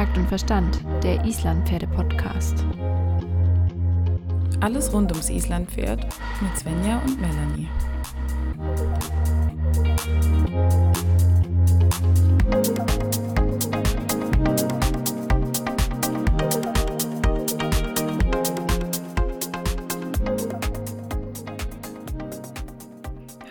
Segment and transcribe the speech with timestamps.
[0.00, 2.64] Takt und Verstand, der Islandpferde-Podcast.
[4.60, 6.06] Alles rund ums Islandpferd
[6.40, 7.68] mit Svenja und Melanie.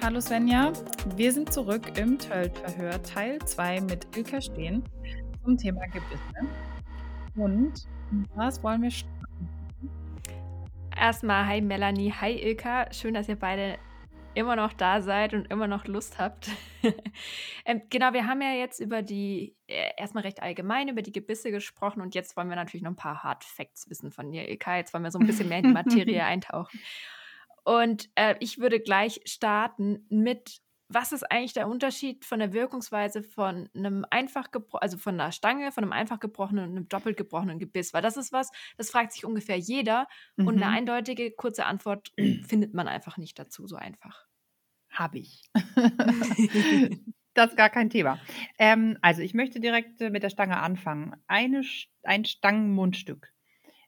[0.01, 0.73] Hallo Svenja,
[1.15, 4.83] wir sind zurück im Tölt-Verhör Teil 2 mit Ilka Stehen
[5.49, 6.21] zum Thema Gebisse.
[7.35, 7.87] Und
[8.35, 9.89] was wollen wir starten?
[10.95, 12.91] Erstmal, hi Melanie, hi Ilka.
[12.93, 13.79] Schön, dass ihr beide
[14.35, 16.51] immer noch da seid und immer noch Lust habt.
[17.65, 21.49] ähm, genau, wir haben ja jetzt über die, äh, erstmal recht allgemein über die Gebisse
[21.49, 24.77] gesprochen und jetzt wollen wir natürlich noch ein paar Hard Facts wissen von dir, Ilka.
[24.77, 26.79] Jetzt wollen wir so ein bisschen mehr in die Materie eintauchen.
[27.63, 33.21] Und äh, ich würde gleich starten mit, was ist eigentlich der Unterschied von der Wirkungsweise
[33.21, 37.59] von einem einfach also von einer Stange, von einem einfach gebrochenen und einem doppelt gebrochenen
[37.59, 37.93] Gebiss?
[37.93, 40.47] Weil das ist was, das fragt sich ungefähr jeder mhm.
[40.47, 40.77] und eine mhm.
[40.77, 42.11] eindeutige, kurze Antwort
[42.47, 44.25] findet man einfach nicht dazu so einfach.
[44.89, 45.43] Habe ich.
[47.35, 48.19] das ist gar kein Thema.
[48.57, 51.15] Ähm, also ich möchte direkt mit der Stange anfangen.
[51.27, 51.63] Eine,
[52.01, 53.31] ein Stangenmundstück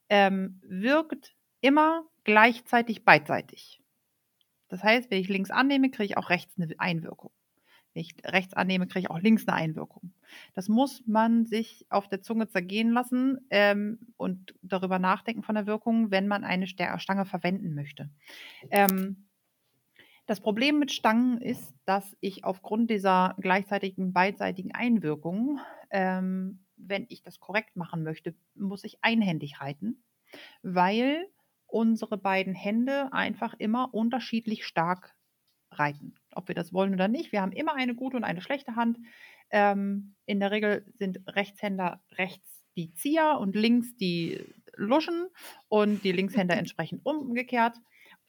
[0.09, 3.80] ähm, wirkt immer gleichzeitig beidseitig.
[4.71, 7.31] Das heißt, wenn ich links annehme, kriege ich auch rechts eine Einwirkung.
[7.93, 10.13] Wenn ich rechts annehme, kriege ich auch links eine Einwirkung.
[10.53, 15.65] Das muss man sich auf der Zunge zergehen lassen ähm, und darüber nachdenken von der
[15.65, 18.09] Wirkung, wenn man eine Stange verwenden möchte.
[18.69, 19.27] Ähm,
[20.25, 27.23] das Problem mit Stangen ist, dass ich aufgrund dieser gleichzeitigen beidseitigen Einwirkung, ähm, wenn ich
[27.23, 30.01] das korrekt machen möchte, muss ich einhändig reiten,
[30.63, 31.27] weil
[31.71, 35.15] unsere beiden Hände einfach immer unterschiedlich stark
[35.71, 36.15] reiten.
[36.33, 37.31] Ob wir das wollen oder nicht.
[37.31, 38.99] Wir haben immer eine gute und eine schlechte Hand.
[39.49, 45.27] Ähm, in der Regel sind Rechtshänder rechts die Zieher und links die Luschen
[45.67, 47.77] und die Linkshänder entsprechend umgekehrt.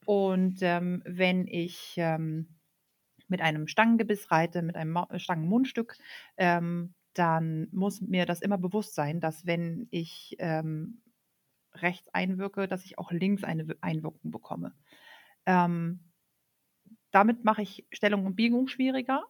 [0.04, 2.48] Und ähm, wenn ich ähm,
[3.28, 5.96] mit einem Stangengebiss reite, mit einem Stangenmundstück,
[6.36, 11.02] ähm, dann muss mir das immer bewusst sein, dass wenn ich ähm,
[11.74, 14.74] rechts einwirke, dass ich auch links eine Einwirkung bekomme.
[15.46, 16.00] Ähm,
[17.10, 19.24] damit mache ich Stellung und Biegung schwieriger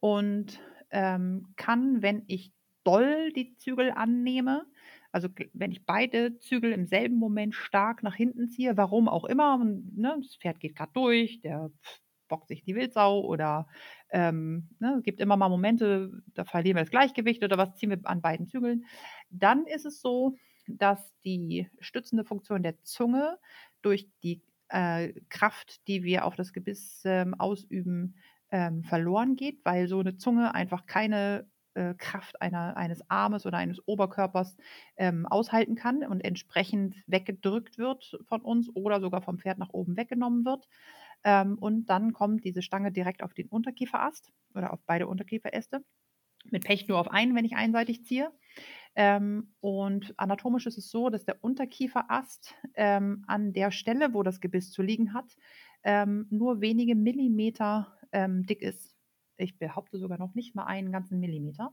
[0.00, 0.60] und
[0.90, 2.52] ähm, kann, wenn ich
[2.84, 4.66] doll die Zügel annehme,
[5.12, 9.58] also wenn ich beide Zügel im selben Moment stark nach hinten ziehe, warum auch immer,
[9.58, 11.70] ne, das Pferd geht gerade durch, der
[12.28, 13.66] bockt sich die Wildsau oder
[14.10, 17.90] ähm, ne, es gibt immer mal Momente, da verlieren wir das Gleichgewicht oder was ziehen
[17.90, 18.84] wir an beiden Zügeln,
[19.30, 20.36] dann ist es so,
[20.66, 23.38] dass die stützende Funktion der Zunge
[23.82, 28.16] durch die äh, Kraft, die wir auf das Gebiss ähm, ausüben,
[28.50, 33.58] ähm, verloren geht, weil so eine Zunge einfach keine äh, Kraft einer, eines Armes oder
[33.58, 34.56] eines Oberkörpers
[34.96, 39.96] ähm, aushalten kann und entsprechend weggedrückt wird von uns oder sogar vom Pferd nach oben
[39.96, 40.68] weggenommen wird.
[41.22, 45.84] Ähm, und dann kommt diese Stange direkt auf den Unterkieferast oder auf beide Unterkieferäste.
[46.50, 48.32] Mit Pech nur auf einen, wenn ich einseitig ziehe.
[48.96, 54.40] Ähm, und anatomisch ist es so, dass der Unterkieferast ähm, an der Stelle, wo das
[54.40, 55.36] Gebiss zu liegen hat,
[55.84, 58.96] ähm, nur wenige Millimeter ähm, dick ist.
[59.36, 61.72] Ich behaupte sogar noch nicht mal einen ganzen Millimeter.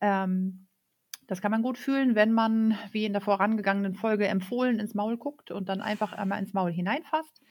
[0.00, 0.66] Ähm,
[1.26, 5.16] das kann man gut fühlen, wenn man, wie in der vorangegangenen Folge empfohlen, ins Maul
[5.16, 7.42] guckt und dann einfach einmal ins Maul hineinfasst.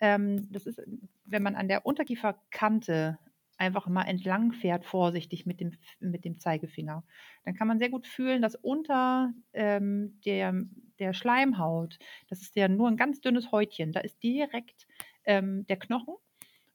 [0.00, 0.80] Ähm, das ist,
[1.24, 3.18] wenn man an der Unterkieferkante
[3.62, 7.04] einfach mal entlang fährt, vorsichtig mit dem, mit dem Zeigefinger,
[7.44, 10.54] dann kann man sehr gut fühlen, dass unter ähm, der,
[10.98, 14.86] der Schleimhaut, das ist ja nur ein ganz dünnes Häutchen, da ist direkt
[15.24, 16.14] ähm, der Knochen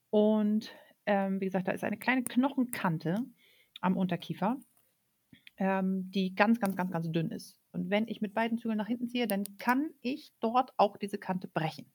[0.10, 0.72] und
[1.06, 3.18] ähm, wie gesagt, da ist eine kleine Knochenkante
[3.82, 4.58] am Unterkiefer,
[5.58, 7.60] ähm, die ganz, ganz, ganz, ganz dünn ist.
[7.72, 11.18] Und wenn ich mit beiden Zügeln nach hinten ziehe, dann kann ich dort auch diese
[11.18, 11.92] Kante brechen.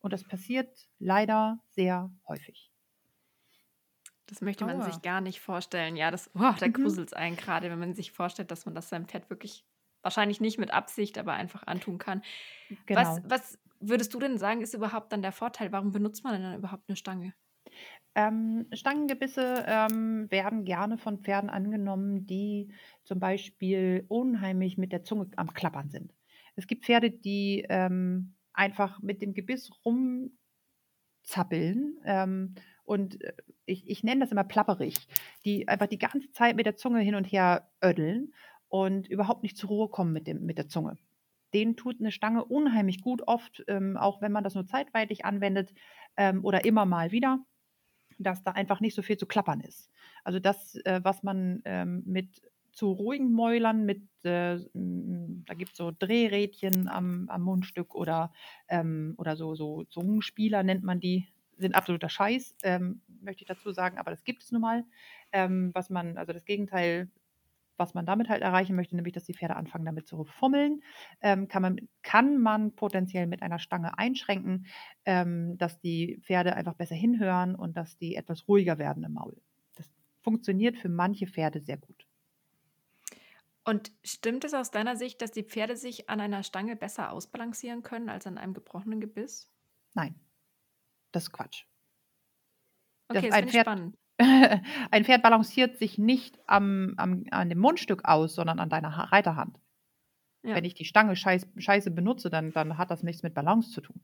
[0.00, 2.73] Und das passiert leider sehr häufig.
[4.26, 4.84] Das möchte man Aua.
[4.84, 5.96] sich gar nicht vorstellen.
[5.96, 6.72] Ja, das, oh, da mhm.
[6.72, 9.64] gruselt es einen gerade, wenn man sich vorstellt, dass man das seinem Pferd wirklich
[10.02, 12.22] wahrscheinlich nicht mit Absicht, aber einfach antun kann.
[12.86, 13.00] Genau.
[13.00, 15.72] Was, was würdest du denn sagen, ist überhaupt dann der Vorteil?
[15.72, 17.34] Warum benutzt man denn dann überhaupt eine Stange?
[18.14, 22.72] Ähm, Stangengebisse ähm, werden gerne von Pferden angenommen, die
[23.02, 26.14] zum Beispiel unheimlich mit der Zunge am Klappern sind.
[26.54, 33.32] Es gibt Pferde, die ähm, einfach mit dem Gebiss rumzappeln ähm, und äh,
[33.66, 34.94] ich, ich nenne das immer plapperig,
[35.44, 38.32] die einfach die ganze Zeit mit der Zunge hin und her ödeln
[38.68, 40.96] und überhaupt nicht zur Ruhe kommen mit, dem, mit der Zunge.
[41.52, 45.72] Denen tut eine Stange unheimlich gut, oft, ähm, auch wenn man das nur zeitweilig anwendet
[46.16, 47.38] ähm, oder immer mal wieder,
[48.18, 49.90] dass da einfach nicht so viel zu klappern ist.
[50.24, 52.42] Also das, äh, was man ähm, mit
[52.74, 58.32] zu ruhigen Mäulern mit, äh, da gibt es so Drehrädchen am, am Mundstück oder,
[58.68, 63.72] ähm, oder so, so Zungenspieler nennt man die, sind absoluter Scheiß, ähm, möchte ich dazu
[63.72, 64.84] sagen, aber das gibt es nun mal.
[65.32, 67.10] Ähm, was man, also das Gegenteil
[67.76, 70.82] was man damit halt erreichen möchte, nämlich dass die Pferde anfangen damit zu fummeln,
[71.20, 74.66] ähm, kann, man, kann man potenziell mit einer Stange einschränken,
[75.04, 79.40] ähm, dass die Pferde einfach besser hinhören und dass die etwas ruhiger werden im Maul.
[79.74, 79.90] Das
[80.22, 82.06] funktioniert für manche Pferde sehr gut.
[83.66, 87.82] Und stimmt es aus deiner Sicht, dass die Pferde sich an einer Stange besser ausbalancieren
[87.82, 89.50] können als an einem gebrochenen Gebiss?
[89.94, 90.14] Nein,
[91.14, 91.64] das ist Quatsch.
[93.08, 93.96] Okay, das, ich spannend.
[94.18, 99.58] Ein Pferd balanciert sich nicht am, am, an dem Mundstück aus, sondern an deiner Reiterhand.
[100.42, 100.54] Ja.
[100.54, 103.80] Wenn ich die Stange scheiß, scheiße benutze, dann, dann hat das nichts mit Balance zu
[103.80, 104.00] tun.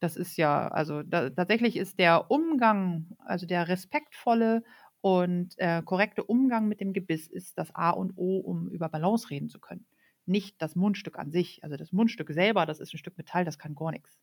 [0.00, 4.64] Das ist ja, also da, tatsächlich ist der Umgang, also der respektvolle
[5.02, 9.30] und äh, korrekte Umgang mit dem Gebiss ist das A und O, um über Balance
[9.30, 9.86] reden zu können.
[10.26, 11.62] Nicht das Mundstück an sich.
[11.62, 14.18] Also das Mundstück selber, das ist ein Stück Metall, das kann gar nichts.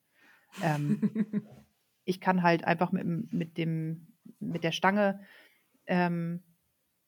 [0.62, 1.00] Ähm,
[2.08, 4.08] ich kann halt einfach mit, mit dem
[4.40, 5.20] mit der Stange,
[5.86, 6.42] ähm,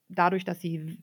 [0.08, 1.02] dadurch, dass sie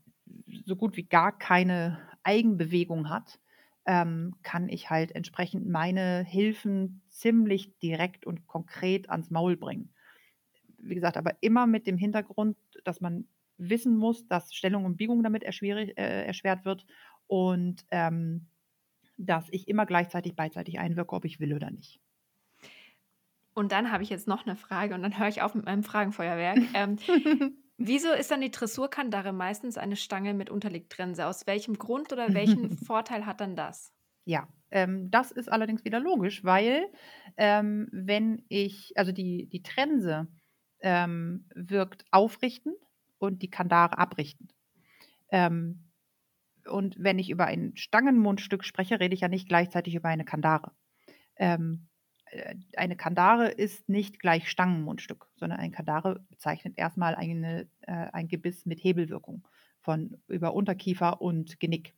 [0.66, 3.40] so gut wie gar keine Eigenbewegung hat,
[3.86, 9.94] ähm, kann ich halt entsprechend meine Hilfen ziemlich direkt und konkret ans Maul bringen.
[10.78, 13.28] Wie gesagt, aber immer mit dem Hintergrund, dass man
[13.58, 16.86] wissen muss, dass Stellung und Biegung damit erschwert, äh, erschwert wird
[17.28, 18.48] und ähm,
[19.18, 22.02] dass ich immer gleichzeitig beidseitig einwirke, ob ich will oder nicht.
[23.58, 25.82] Und dann habe ich jetzt noch eine Frage und dann höre ich auf mit meinem
[25.82, 26.60] Fragenfeuerwerk.
[26.76, 26.98] Ähm,
[27.78, 31.26] wieso ist dann die Dressurkandare meistens eine Stange mit Unterlegtrense?
[31.26, 33.92] Aus welchem Grund oder welchen Vorteil hat dann das?
[34.26, 36.86] Ja, ähm, das ist allerdings wieder logisch, weil
[37.36, 40.28] ähm, wenn ich, also die, die Trense
[40.82, 42.76] ähm, wirkt aufrichtend
[43.18, 44.54] und die Kandare abrichtend.
[45.32, 45.90] Ähm,
[46.70, 50.74] und wenn ich über ein Stangenmundstück spreche, rede ich ja nicht gleichzeitig über eine Kandare.
[51.38, 51.87] Ähm, äh,
[52.76, 58.66] eine Kandare ist nicht gleich Stangenmundstück, sondern ein Kandare bezeichnet erstmal eine, äh, ein Gebiss
[58.66, 59.48] mit Hebelwirkung
[59.80, 61.94] von über Unterkiefer und Genick.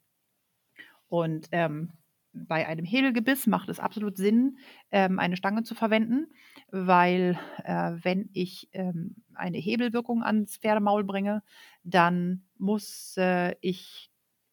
[1.08, 1.92] Und ähm,
[2.34, 4.60] bei einem Hebelgebiss macht es absolut Sinn,
[4.92, 6.28] ähm, eine Stange zu verwenden,
[6.70, 11.42] weil äh, wenn ich ähm, eine Hebelwirkung ans Pferdemaul bringe,
[11.84, 14.10] dann muss äh, ich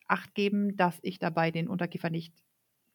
[0.09, 2.33] Acht geben, dass ich dabei den Unterkiefer nicht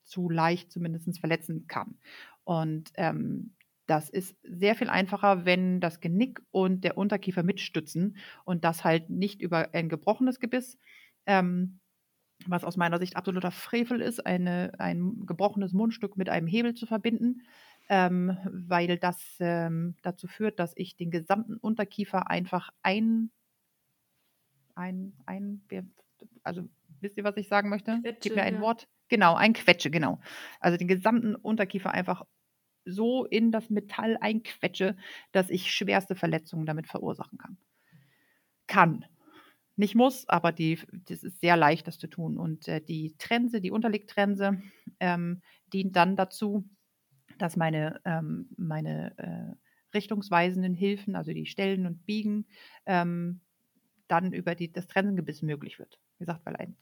[0.04, 1.98] zu leicht zumindest verletzen kann.
[2.44, 3.54] Und ähm,
[3.88, 9.10] das ist sehr viel einfacher, wenn das Genick und der Unterkiefer mitstützen und das halt
[9.10, 10.78] nicht über ein gebrochenes Gebiss,
[11.26, 11.80] ähm,
[12.48, 16.86] was aus meiner Sicht absoluter Frevel ist, eine, ein gebrochenes Mundstück mit einem Hebel zu
[16.86, 17.42] verbinden,
[17.90, 23.30] ähm, weil das ähm, dazu führt, dass ich den gesamten Unterkiefer einfach ein,
[24.76, 25.62] ein, ein,
[26.44, 26.68] also
[27.02, 28.00] wisst ihr, was ich sagen möchte?
[28.22, 28.62] Gib mir ein ja.
[28.62, 28.88] Wort.
[29.12, 30.22] Genau, ein Quetsche, genau.
[30.62, 32.26] Also den gesamten Unterkiefer einfach
[32.86, 34.96] so in das Metall einquetsche,
[35.34, 37.58] dass ich schwerste Verletzungen damit verursachen kann.
[38.68, 39.04] Kann.
[39.76, 40.80] Nicht muss, aber die,
[41.10, 42.38] das ist sehr leicht, das zu tun.
[42.38, 44.62] Und äh, die Trense, die Unterlegtrense,
[45.02, 45.42] ähm,
[45.74, 46.70] dient dann dazu,
[47.38, 52.48] dass meine, ähm, meine äh, richtungsweisenden Hilfen, also die Stellen und Biegen,
[52.86, 53.42] ähm,
[54.08, 56.00] dann über die, das Trensengebiss möglich wird.
[56.18, 56.78] Wie gesagt, weil ein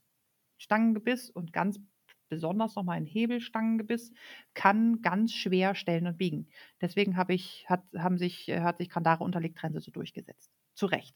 [0.60, 1.80] Stangengebiss und ganz
[2.30, 4.12] besonders nochmal ein Hebelstangengebiss,
[4.54, 6.48] kann ganz schwer stellen und biegen.
[6.82, 10.52] Deswegen habe ich, hat, haben sich, äh, hat sich Kandare Unterlegtrense so durchgesetzt.
[10.76, 11.16] Zu Recht.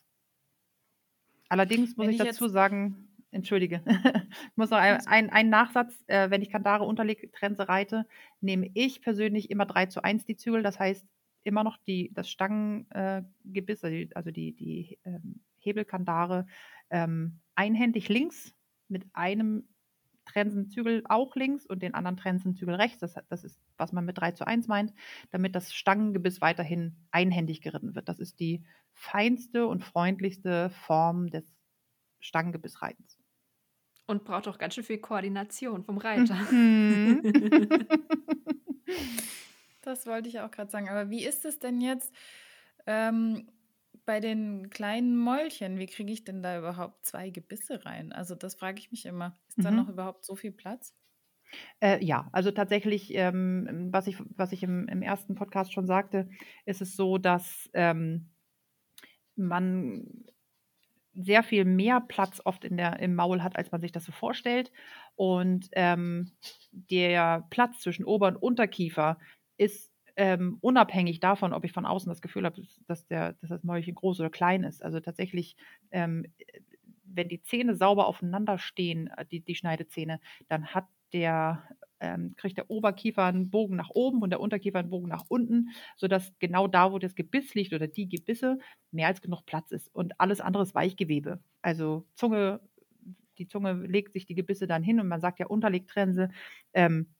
[1.49, 3.85] Allerdings muss ich, ich dazu sagen, entschuldige, ich
[4.55, 8.05] muss noch ein, ein, einen Nachsatz, äh, wenn ich Kandare Unterlegtrense reite,
[8.41, 11.07] nehme ich persönlich immer 3 zu 1 die Zügel, das heißt
[11.43, 16.45] immer noch die, das Stangengebiss, also die, also die, die ähm, Hebelkandare
[16.89, 18.53] ähm, einhändig links
[18.87, 19.67] mit einem
[20.25, 22.99] Trensenzügel auch links und den anderen Trensenzügel rechts.
[22.99, 24.93] Das, das ist, was man mit 3 zu 1 meint,
[25.31, 28.09] damit das Stangengebiss weiterhin einhändig geritten wird.
[28.09, 28.63] Das ist die
[28.93, 31.55] feinste und freundlichste Form des
[32.19, 33.19] Stangengebissreitens.
[34.05, 36.35] Und braucht auch ganz schön viel Koordination vom Reiter.
[36.51, 37.21] Mhm.
[39.81, 40.89] das wollte ich auch gerade sagen.
[40.89, 42.13] Aber wie ist es denn jetzt?
[42.85, 43.47] Ähm,
[44.05, 48.11] bei den kleinen Mäulchen, wie kriege ich denn da überhaupt zwei Gebisse rein?
[48.11, 49.37] Also das frage ich mich immer.
[49.47, 49.63] Ist mhm.
[49.63, 50.95] da noch überhaupt so viel Platz?
[51.79, 56.29] Äh, ja, also tatsächlich, ähm, was ich, was ich im, im, ersten Podcast schon sagte,
[56.65, 58.31] ist es so, dass ähm,
[59.35, 60.25] man
[61.13, 64.11] sehr viel mehr Platz oft in der, im Maul hat, als man sich das so
[64.11, 64.71] vorstellt.
[65.15, 66.31] Und ähm,
[66.71, 69.19] der Platz zwischen Ober- und Unterkiefer
[69.57, 73.95] ist ähm, unabhängig davon, ob ich von außen das Gefühl habe, dass, dass das Mäulchen
[73.95, 74.83] groß oder klein ist.
[74.83, 75.55] Also tatsächlich
[75.91, 76.25] ähm,
[77.15, 81.63] wenn die Zähne sauber aufeinander stehen, äh, die, die Schneidezähne, dann hat der,
[81.99, 85.69] ähm, kriegt der Oberkiefer einen Bogen nach oben und der Unterkiefer einen Bogen nach unten,
[85.95, 88.57] sodass genau da, wo das Gebiss liegt oder die Gebisse,
[88.91, 89.93] mehr als genug Platz ist.
[89.93, 91.39] Und alles andere ist Weichgewebe.
[91.61, 92.61] Also Zunge,
[93.37, 96.29] die Zunge legt sich die Gebisse dann hin und man sagt ja Unterlegtrense.
[96.73, 97.13] Ähm,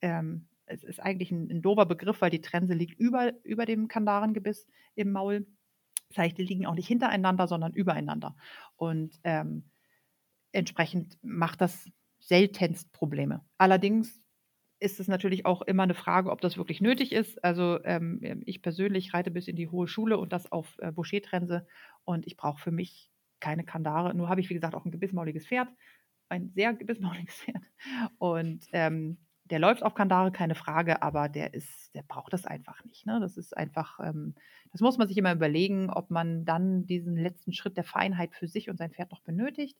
[0.00, 3.88] ähm, es ist eigentlich ein, ein doofer Begriff, weil die Trense liegt über, über dem
[3.88, 5.46] Kandarengebiss im Maul.
[6.08, 8.36] Das heißt, die liegen auch nicht hintereinander, sondern übereinander.
[8.76, 9.70] Und ähm,
[10.52, 13.44] entsprechend macht das seltenst Probleme.
[13.58, 14.20] Allerdings
[14.78, 17.42] ist es natürlich auch immer eine Frage, ob das wirklich nötig ist.
[17.42, 21.66] Also ähm, ich persönlich reite bis in die hohe Schule und das auf äh, Boucher-Trense
[22.04, 24.14] und ich brauche für mich keine Kandare.
[24.14, 25.68] Nur habe ich, wie gesagt, auch ein gebissmauliges Pferd,
[26.28, 27.62] ein sehr gebissmauliges Pferd.
[28.18, 29.18] Und ähm,
[29.50, 33.06] der läuft auf Kandare, keine Frage, aber der ist, der braucht das einfach nicht.
[33.06, 33.20] Ne?
[33.20, 34.34] Das ist einfach, ähm,
[34.72, 38.48] das muss man sich immer überlegen, ob man dann diesen letzten Schritt der Feinheit für
[38.48, 39.78] sich und sein Pferd noch benötigt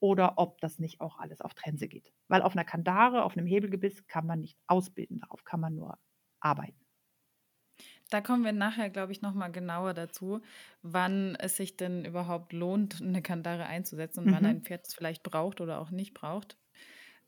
[0.00, 2.12] oder ob das nicht auch alles auf Trense geht.
[2.28, 5.98] Weil auf einer Kandare, auf einem Hebelgebiss kann man nicht ausbilden, darauf kann man nur
[6.40, 6.78] arbeiten.
[8.10, 10.40] Da kommen wir nachher, glaube ich, nochmal genauer dazu,
[10.82, 14.34] wann es sich denn überhaupt lohnt, eine Kandare einzusetzen und mhm.
[14.34, 16.56] wann ein Pferd es vielleicht braucht oder auch nicht braucht.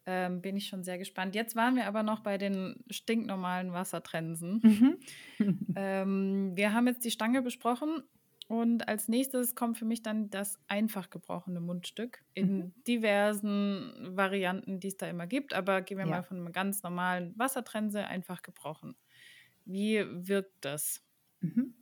[0.06, 1.34] Ähm, bin ich schon sehr gespannt.
[1.34, 4.60] Jetzt waren wir aber noch bei den stinknormalen Wassertrensen.
[4.62, 4.96] Mhm.
[5.76, 8.02] ähm, wir haben jetzt die Stange besprochen
[8.50, 12.74] und als nächstes kommt für mich dann das einfach gebrochene Mundstück in mhm.
[12.88, 15.54] diversen Varianten, die es da immer gibt.
[15.54, 16.10] Aber gehen wir ja.
[16.10, 18.96] mal von einem ganz normalen Wassertrense einfach gebrochen.
[19.66, 21.04] Wie wirkt das?
[21.40, 21.74] Mhm.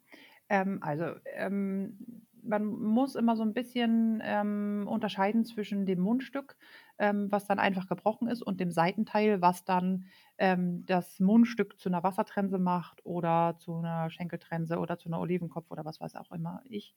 [0.51, 6.57] Ähm, also ähm, man muss immer so ein bisschen ähm, unterscheiden zwischen dem Mundstück,
[6.99, 10.07] ähm, was dann einfach gebrochen ist, und dem Seitenteil, was dann
[10.39, 15.71] ähm, das Mundstück zu einer Wassertrense macht oder zu einer Schenkeltrense oder zu einer Olivenkopf
[15.71, 16.95] oder was weiß auch immer ich.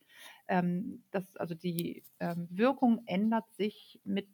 [0.47, 4.29] Ähm, das, also die ähm, Wirkung ändert sich mit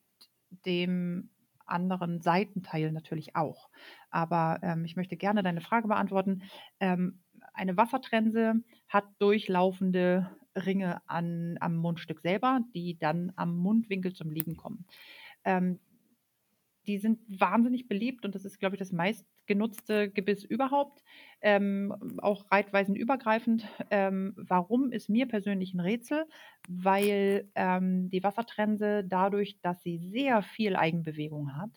[0.66, 1.32] dem
[1.66, 3.70] anderen Seitenteil natürlich auch.
[4.10, 6.44] Aber ähm, ich möchte gerne deine Frage beantworten.
[6.80, 10.30] Eine Wassertrense hat durchlaufende
[10.66, 14.86] Ringe an, am Mundstück selber, die dann am Mundwinkel zum Liegen kommen.
[15.44, 15.80] Ähm,
[16.88, 21.04] die sind wahnsinnig beliebt und das ist, glaube ich, das meistgenutzte Gebiss überhaupt,
[21.42, 23.68] ähm, auch reitweisenübergreifend.
[23.92, 26.26] Ähm, warum ist mir persönlich ein Rätsel?
[26.70, 31.72] Weil ähm, die Wassertrense dadurch, dass sie sehr viel Eigenbewegung hat,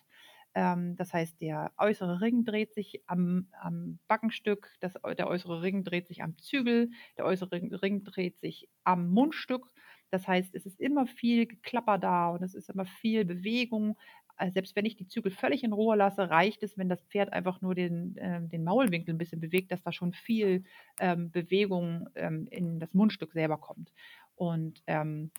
[0.54, 5.84] ähm, das heißt, der äußere Ring dreht sich am, am Backenstück, das, der äußere Ring
[5.84, 9.72] dreht sich am Zügel, der äußere Ring, dreht sich am Mundstück.
[10.10, 13.96] Das heißt, es ist immer viel Geklapper da und es ist immer viel Bewegung.
[14.36, 17.32] Also selbst wenn ich die Zügel völlig in Ruhe lasse, reicht es, wenn das Pferd
[17.32, 20.64] einfach nur den, äh, den Maulwinkel ein bisschen bewegt, dass da schon viel
[20.98, 23.92] ähm, Bewegung ähm, in das Mundstück selber kommt.
[24.34, 25.30] Und ähm,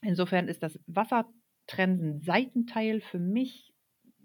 [0.00, 3.73] insofern ist das Wassertrensen-Seitenteil für mich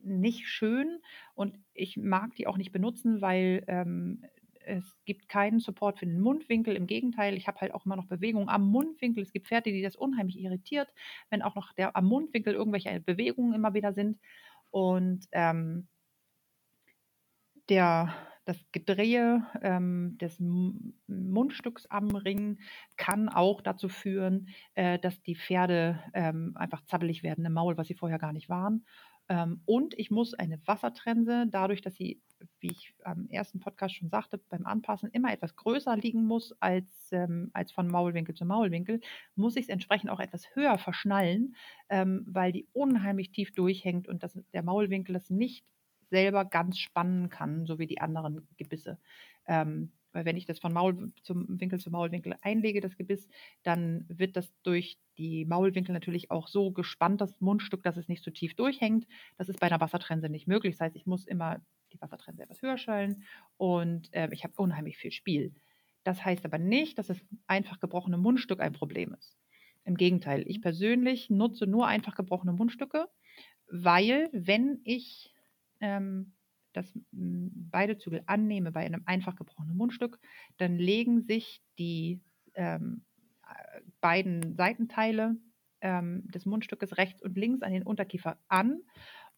[0.03, 0.99] nicht schön
[1.35, 4.23] und ich mag die auch nicht benutzen, weil ähm,
[4.69, 6.75] es gibt keinen Support für den Mundwinkel.
[6.75, 9.23] Im Gegenteil, ich habe halt auch immer noch Bewegung am Mundwinkel.
[9.23, 10.93] Es gibt Pferde, die das unheimlich irritiert,
[11.29, 14.19] wenn auch noch der, am Mundwinkel irgendwelche Bewegungen immer wieder sind.
[14.69, 15.87] Und ähm,
[17.69, 18.13] der,
[18.45, 20.39] das Gedrehe ähm, des
[21.07, 22.59] Mundstücks am Ring
[22.97, 27.87] kann auch dazu führen, äh, dass die Pferde ähm, einfach zappelig werden im Maul, was
[27.87, 28.85] sie vorher gar nicht waren.
[29.29, 32.19] Ähm, und ich muss eine Wassertrense, dadurch, dass sie,
[32.59, 37.11] wie ich am ersten Podcast schon sagte, beim Anpassen immer etwas größer liegen muss als,
[37.11, 39.01] ähm, als von Maulwinkel zu Maulwinkel,
[39.35, 41.55] muss ich es entsprechend auch etwas höher verschnallen,
[41.89, 45.63] ähm, weil die unheimlich tief durchhängt und das, der Maulwinkel das nicht
[46.09, 48.97] selber ganz spannen kann, so wie die anderen Gebisse.
[49.45, 53.27] Ähm, weil wenn ich das von Maul zum Winkel zu Maulwinkel einlege, das Gebiss,
[53.63, 58.23] dann wird das durch die Maulwinkel natürlich auch so gespannt, das Mundstück, dass es nicht
[58.23, 59.07] so tief durchhängt.
[59.37, 60.75] Das ist bei einer Wassertrense nicht möglich.
[60.75, 61.61] Das heißt, ich muss immer
[61.91, 63.23] die Wassertrense etwas höher schallen
[63.57, 65.53] und äh, ich habe unheimlich viel Spiel.
[66.03, 69.37] Das heißt aber nicht, dass das einfach gebrochene Mundstück ein Problem ist.
[69.83, 73.07] Im Gegenteil, ich persönlich nutze nur einfach gebrochene Mundstücke,
[73.71, 75.33] weil wenn ich
[75.81, 76.33] ähm,
[76.73, 80.19] das beide Zügel annehme bei einem einfach gebrochenen Mundstück,
[80.57, 82.21] dann legen sich die
[82.55, 83.03] ähm,
[84.01, 85.35] beiden Seitenteile
[85.81, 88.81] ähm, des Mundstückes rechts und links an den Unterkiefer an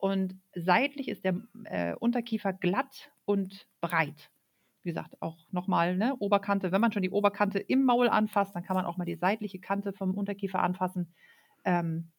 [0.01, 4.31] und seitlich ist der äh, Unterkiefer glatt und breit.
[4.81, 6.71] Wie gesagt, auch nochmal ne, Oberkante.
[6.71, 9.59] Wenn man schon die Oberkante im Maul anfasst, dann kann man auch mal die seitliche
[9.59, 11.13] Kante vom Unterkiefer anfassen.
[11.65, 12.09] Ähm,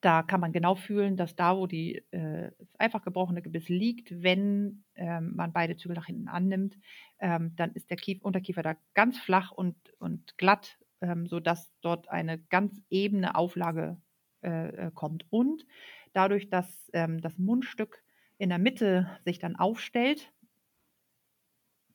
[0.00, 4.84] da kann man genau fühlen, dass da, wo die äh, einfach gebrochene Gebiss liegt, wenn
[4.94, 6.78] ähm, man beide Zügel nach hinten annimmt,
[7.18, 12.08] ähm, dann ist der Kief Unterkiefer da ganz flach und, und glatt, ähm, sodass dort
[12.08, 13.98] eine ganz ebene Auflage
[14.42, 15.26] äh, äh, kommt.
[15.28, 15.66] Und
[16.14, 18.02] dadurch, dass ähm, das Mundstück
[18.38, 20.32] in der Mitte sich dann aufstellt,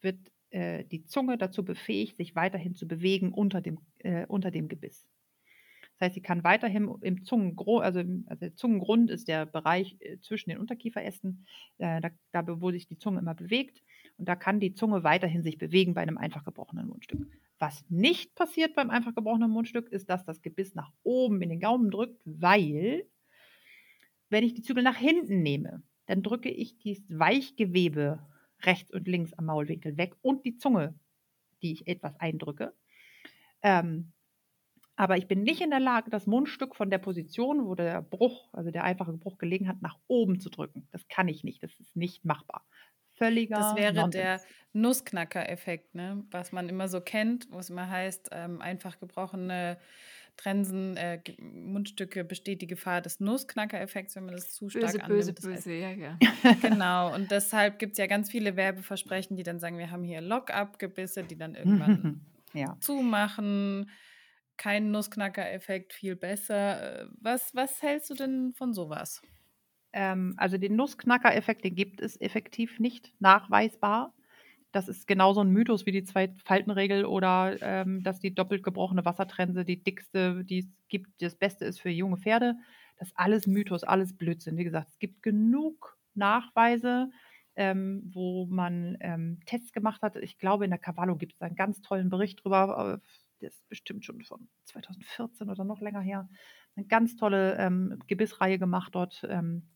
[0.02, 4.68] wird äh, die Zunge dazu befähigt, sich weiterhin zu bewegen unter dem, äh, unter dem
[4.68, 5.08] Gebiss.
[5.98, 10.20] Das heißt, sie kann weiterhin im Zungengrund, also, also der Zungengrund ist der Bereich äh,
[10.20, 11.46] zwischen den Unterkieferästen,
[11.78, 13.82] äh, da, da, wo sich die Zunge immer bewegt.
[14.18, 17.26] Und da kann die Zunge weiterhin sich bewegen bei einem einfach gebrochenen Mundstück.
[17.60, 21.62] Was nicht passiert beim einfach gebrochenen Mundstück, ist, dass das Gebiss nach oben in den
[21.62, 23.06] Gaumen drückt, weil,
[24.30, 28.20] wenn ich die Zügel nach hinten nehme, dann drücke ich dieses Weichgewebe
[28.64, 30.96] rechts und links am Maulwinkel weg und die Zunge,
[31.62, 32.74] die ich etwas eindrücke.
[33.62, 34.12] Ähm,
[34.96, 38.50] aber ich bin nicht in der Lage, das Mundstück von der Position, wo der Bruch,
[38.54, 40.88] also der einfache Bruch gelegen hat, nach oben zu drücken.
[40.92, 41.62] Das kann ich nicht.
[41.64, 42.66] Das ist nicht machbar.
[43.16, 44.12] Völliger Das wäre Nonsens.
[44.14, 44.42] der
[44.74, 46.26] Nussknacker-Effekt, ne?
[46.32, 49.78] was man immer so kennt, wo es immer heißt, ähm, einfach gebrochene
[50.38, 55.18] Trensen, äh, Mundstücke besteht die Gefahr des Nussknacker-Effekts, wenn man das zu stark böse, annimmt.
[55.18, 56.18] Böse, böse, böse, ja, ja.
[56.62, 60.20] genau, und deshalb gibt es ja ganz viele Werbeversprechen, die dann sagen, wir haben hier
[60.20, 62.20] Lock-up-Gebisse, die dann irgendwann
[62.54, 62.76] ja.
[62.82, 63.90] zumachen
[64.58, 67.02] kein Nussknacker-Effekt, viel besser.
[67.02, 69.22] Äh, was, was hältst du denn von sowas?
[69.94, 74.14] Ähm, also den Nussknacker-Effekt, den gibt es effektiv nicht nachweisbar.
[74.72, 79.64] Das ist genauso ein Mythos wie die Zwei-Falten-Regel oder ähm, dass die doppelt gebrochene Wassertrense
[79.64, 82.56] die dickste, die es gibt, das Beste ist für junge Pferde.
[82.98, 84.58] Das ist alles Mythos, alles Blödsinn.
[84.58, 87.10] Wie gesagt, es gibt genug Nachweise,
[87.56, 90.18] ähm, wo man ähm, Tests gemacht hat.
[90.18, 93.00] Ich glaube, in der Cavallo gibt es einen ganz tollen Bericht drüber.
[93.42, 96.30] Der ist bestimmt schon von 2014 oder noch länger her,
[96.76, 99.70] eine ganz tolle ähm, Gebissreihe gemacht dort, ähm,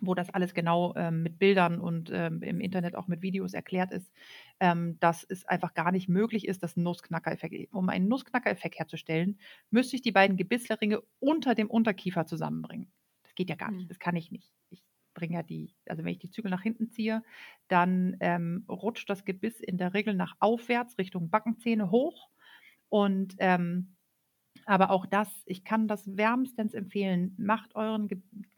[0.00, 3.92] wo das alles genau ähm, mit Bildern und ähm, im Internet auch mit Videos erklärt
[3.92, 4.12] ist,
[4.60, 9.38] ähm, dass es einfach gar nicht möglich ist, ein Nussknacker-Effekt, um einen Nussknacker-Effekt herzustellen,
[9.70, 12.92] müsste ich die beiden Gebisslerringe unter dem Unterkiefer zusammenbringen.
[13.22, 13.88] Das geht ja gar nicht, mhm.
[13.88, 14.52] das kann ich nicht.
[14.70, 14.82] Ich
[15.14, 17.22] bringe ja die, also wenn ich die Zügel nach hinten ziehe,
[17.68, 22.28] dann ähm, rutscht das Gebiss in der Regel nach aufwärts Richtung Backenzähne hoch
[22.88, 23.96] und ähm,
[24.64, 27.34] aber auch das, ich kann das wärmstens empfehlen.
[27.38, 28.08] Macht euren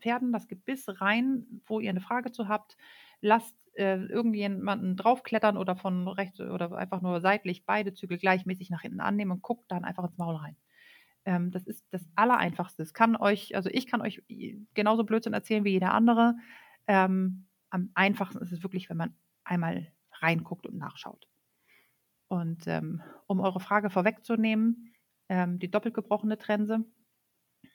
[0.01, 2.77] Pferden das Gebiss rein, wo ihr eine Frage zu habt.
[3.21, 8.83] Lasst äh, irgendjemanden draufklettern oder von rechts oder einfach nur seitlich beide Zügel gleichmäßig nach
[8.83, 10.57] hinten annehmen und guckt dann einfach ins Maul rein.
[11.27, 12.83] Ähm, das ist das Allereinfachste.
[12.83, 14.23] Es kann euch, also ich kann euch
[14.75, 16.37] genauso Blödsinn erzählen wie jeder andere.
[16.87, 19.15] Ähm, am einfachsten ist es wirklich, wenn man
[19.45, 21.29] einmal reinguckt und nachschaut.
[22.29, 24.93] Und ähm, um eure Frage vorwegzunehmen,
[25.29, 26.85] ähm, die doppelt gebrochene Trense,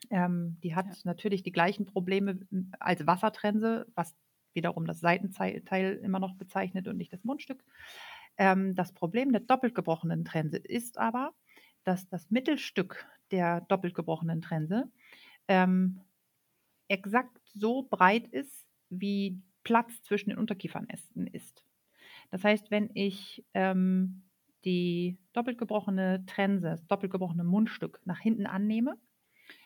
[0.10, 0.94] ähm, die hat ja.
[1.04, 2.40] natürlich die gleichen Probleme
[2.80, 4.16] als Wassertrense, was
[4.54, 7.64] wiederum das Seitenteil immer noch bezeichnet und nicht das Mundstück.
[8.38, 11.34] Ähm, das Problem der doppelt gebrochenen Trense ist aber,
[11.84, 14.92] dass das Mittelstück der doppelt gebrochenen Trense
[15.48, 16.02] ähm,
[16.88, 21.64] exakt so breit ist, wie Platz zwischen den Unterkiefernästen ist.
[22.32, 24.24] Das heißt, wenn ich ähm,
[24.66, 28.96] die doppelt gebrochene Trense, das doppelt gebrochene Mundstück nach hinten annehme,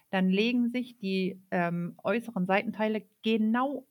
[0.09, 3.87] dann legen sich die ähm, äußeren Seitenteile genau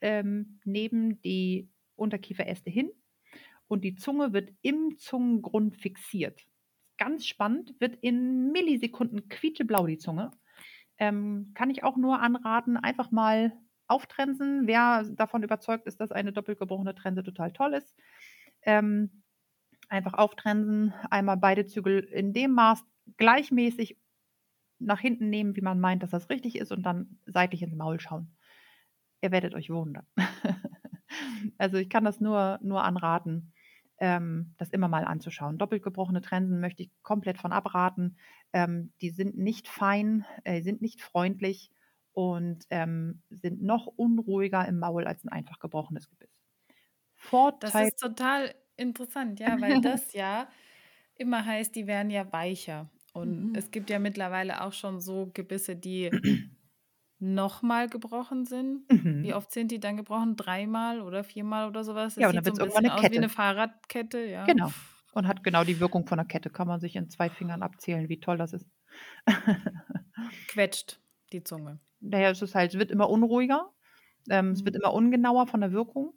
[0.00, 2.90] ähm, neben die Unterkieferäste hin
[3.66, 6.46] und die Zunge wird im Zungengrund fixiert.
[6.96, 10.30] Ganz spannend, wird in Millisekunden quietscheblau die Zunge.
[10.98, 13.52] Ähm, kann ich auch nur anraten, einfach mal
[13.86, 14.66] auftrensen.
[14.66, 17.94] Wer davon überzeugt ist, dass eine doppelt gebrochene Trense total toll ist,
[18.62, 19.22] ähm,
[19.88, 22.84] einfach auftrensen, einmal beide Zügel in dem Maß
[23.16, 23.98] gleichmäßig
[24.78, 27.98] nach hinten nehmen, wie man meint, dass das richtig ist und dann seitlich ins Maul
[28.00, 28.36] schauen.
[29.20, 30.06] Ihr werdet euch wundern.
[31.58, 33.52] also ich kann das nur, nur anraten,
[33.98, 35.58] ähm, das immer mal anzuschauen.
[35.58, 38.16] Doppelt gebrochene Trensen möchte ich komplett von abraten.
[38.52, 41.72] Ähm, die sind nicht fein, äh, sind nicht freundlich
[42.12, 46.30] und ähm, sind noch unruhiger im Maul als ein einfach gebrochenes Gebiss.
[47.14, 50.48] Vorteil das ist total Interessant, ja, weil das ja
[51.16, 52.88] immer heißt, die werden ja weicher.
[53.12, 53.54] Und mhm.
[53.54, 56.10] es gibt ja mittlerweile auch schon so Gebisse, die
[57.18, 58.90] nochmal gebrochen sind.
[58.90, 59.24] Mhm.
[59.24, 60.36] Wie oft sind die dann gebrochen?
[60.36, 62.14] Dreimal oder viermal oder sowas?
[62.14, 63.14] Das ja, und dann wird es so irgendwann eine Kette.
[63.14, 64.44] wie eine Fahrradkette, ja.
[64.44, 64.70] Genau.
[65.12, 66.50] Und hat genau die Wirkung von einer Kette.
[66.50, 68.66] Kann man sich in zwei Fingern abzählen, wie toll das ist.
[70.48, 71.00] Quetscht
[71.32, 71.80] die Zunge.
[72.00, 73.72] Naja, es ist halt, es wird immer unruhiger.
[74.30, 74.52] Ähm, mhm.
[74.52, 74.82] Es wird mhm.
[74.82, 76.14] immer ungenauer von der Wirkung.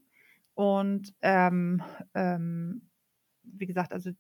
[0.62, 1.82] Und ähm,
[2.14, 2.88] ähm,
[3.42, 4.12] wie gesagt, also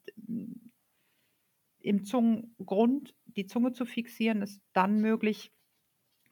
[1.77, 5.53] im Zungengrund die Zunge zu fixieren, ist dann möglich,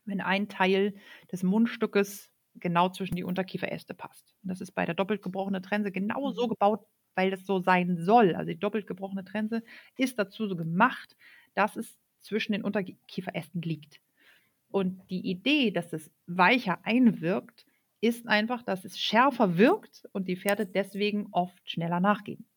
[0.06, 0.95] wenn ein Teil
[1.32, 4.34] des Mundstückes genau zwischen die Unterkieferäste passt.
[4.41, 6.50] Und das ist bei der doppelt gebrochenen Trense genau so mhm.
[6.50, 8.34] gebaut, weil das so sein soll.
[8.34, 9.62] Also die doppelt gebrochene Trense
[9.95, 11.15] ist dazu so gemacht,
[11.54, 14.02] dass es zwischen den Unterkieferästen liegt.
[14.72, 17.67] Und die Idee, dass es weicher einwirkt,
[18.02, 22.48] ist einfach, dass es schärfer wirkt und die Pferde deswegen oft schneller nachgeben.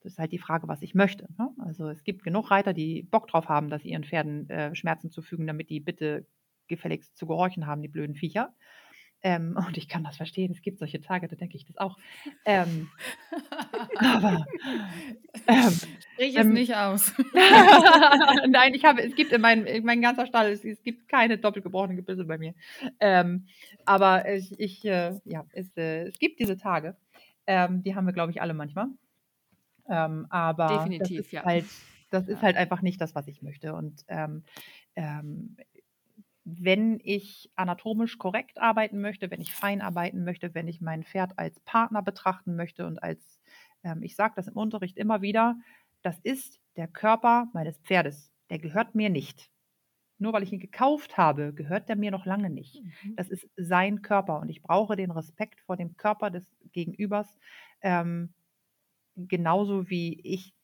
[0.00, 1.26] Das ist halt die Frage, was ich möchte.
[1.36, 1.50] Ne?
[1.58, 5.10] Also es gibt genug Reiter, die Bock drauf haben, dass sie ihren Pferden äh, Schmerzen
[5.10, 6.26] zufügen, damit die bitte
[6.68, 8.54] gefälligst zu gehorchen haben, die blöden Viecher.
[9.22, 11.96] Ähm, und ich kann das verstehen, es gibt solche Tage, da denke ich das auch.
[12.44, 12.88] Ähm,
[13.96, 14.46] aber
[15.46, 15.72] ähm,
[16.12, 17.12] Sprich es ähm, nicht aus.
[18.48, 21.38] Nein, ich habe, es gibt in meinem, in meinem ganzer Stall, es, es gibt keine
[21.38, 22.54] doppelt gebrochenen Gebisse bei mir.
[23.00, 23.46] Ähm,
[23.84, 26.96] aber ich, ich äh, ja, es, äh, es gibt diese Tage.
[27.46, 28.86] Ähm, die haben wir, glaube ich, alle manchmal.
[29.88, 31.44] Ähm, aber Definitiv, das ist ja.
[31.44, 31.64] halt,
[32.10, 33.74] das ist halt einfach nicht das, was ich möchte.
[33.74, 34.44] Und ähm,
[36.48, 41.36] wenn ich anatomisch korrekt arbeiten möchte, wenn ich fein arbeiten möchte, wenn ich mein Pferd
[41.40, 43.40] als Partner betrachten möchte und als,
[43.82, 45.56] ähm, ich sage das im Unterricht immer wieder,
[46.02, 48.32] das ist der Körper meines Pferdes.
[48.48, 49.50] Der gehört mir nicht.
[50.18, 52.80] Nur weil ich ihn gekauft habe, gehört der mir noch lange nicht.
[52.80, 53.16] Mhm.
[53.16, 57.36] Das ist sein Körper und ich brauche den Respekt vor dem Körper des Gegenübers,
[57.80, 58.32] ähm,
[59.16, 60.54] genauso wie ich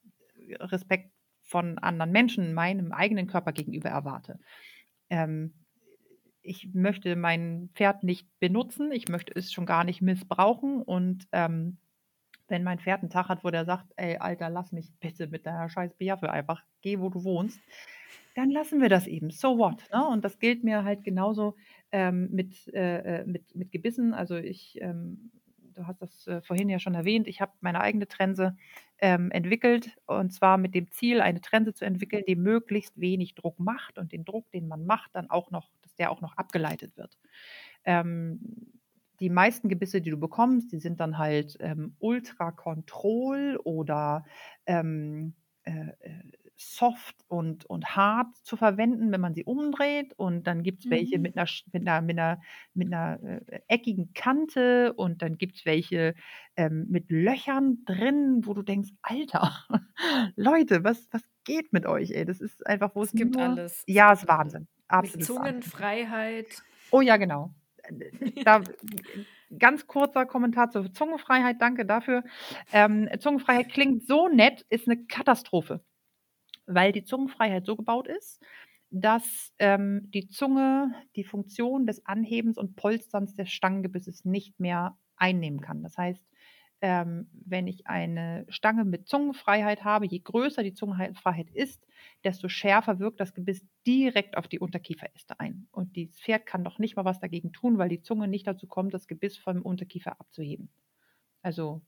[0.61, 4.39] Respekt von anderen Menschen meinem eigenen Körper gegenüber erwarte.
[5.11, 5.53] Ähm,
[6.43, 11.79] ich möchte mein Pferd nicht benutzen, ich möchte es schon gar nicht missbrauchen und ähm,
[12.49, 15.47] wenn mein Pferd einen Tag hat, wo der sagt, ey, Alter, lass mich bitte mit
[15.47, 17.61] deiner scheiß Biaffe einfach, geh, wo du wohnst,
[18.35, 19.31] dann lassen wir das eben.
[19.31, 19.89] So what?
[19.93, 20.07] Ne?
[20.07, 21.57] Und das gilt mir halt genauso
[21.93, 24.13] ähm, mit, äh, äh mit, mit Gebissen.
[24.13, 25.31] Also ich ähm,
[25.73, 28.57] du hast das äh, vorhin ja schon erwähnt, ich habe meine eigene Trense
[28.99, 33.59] ähm, entwickelt und zwar mit dem Ziel, eine Trense zu entwickeln, die möglichst wenig Druck
[33.59, 36.97] macht und den Druck, den man macht, dann auch noch, dass der auch noch abgeleitet
[36.97, 37.19] wird.
[37.85, 38.41] Ähm,
[39.21, 44.25] die meisten Gebisse, die du bekommst, die sind dann halt ähm, Ultra Control oder
[44.67, 46.23] ähm, äh, äh
[46.55, 50.13] soft und, und hart zu verwenden, wenn man sie umdreht.
[50.17, 51.23] Und dann gibt es welche mhm.
[51.23, 52.41] mit einer, mit einer, mit einer,
[52.75, 56.15] mit einer äh, eckigen Kante und dann gibt es welche
[56.57, 59.53] ähm, mit Löchern drin, wo du denkst, Alter,
[60.37, 62.11] Leute, was, was geht mit euch?
[62.13, 62.25] Ey?
[62.25, 63.83] Das ist einfach, wo es, es gibt nur, alles.
[63.87, 64.69] Ja, es ist Wahnsinn.
[64.93, 65.27] Absolut.
[65.27, 66.63] Zungenfreiheit.
[66.91, 67.51] Oh ja, genau.
[68.45, 68.63] Da,
[69.59, 72.23] ganz kurzer Kommentar zur Zungenfreiheit, danke dafür.
[72.73, 75.83] Ähm, Zungenfreiheit klingt so nett, ist eine Katastrophe
[76.67, 78.41] weil die Zungenfreiheit so gebaut ist,
[78.91, 85.61] dass ähm, die Zunge die Funktion des Anhebens und Polsterns des Stangengebisses nicht mehr einnehmen
[85.61, 85.83] kann.
[85.83, 86.23] Das heißt,
[86.83, 91.87] ähm, wenn ich eine Stange mit Zungenfreiheit habe, je größer die Zungenfreiheit ist,
[92.25, 95.69] desto schärfer wirkt das Gebiss direkt auf die Unterkieferäste ein.
[95.71, 98.67] Und das Pferd kann doch nicht mal was dagegen tun, weil die Zunge nicht dazu
[98.67, 100.71] kommt, das Gebiss vom Unterkiefer abzuheben.
[101.41, 101.83] Also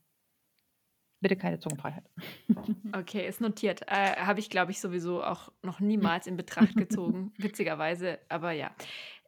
[1.20, 2.08] bitte keine Zungenfreiheit.
[2.92, 3.82] Okay, ist notiert.
[3.88, 8.20] Äh, Habe ich, glaube ich, sowieso auch noch niemals in Betracht gezogen, witzigerweise.
[8.28, 8.70] Aber ja.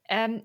[0.08, 0.44] Ähm,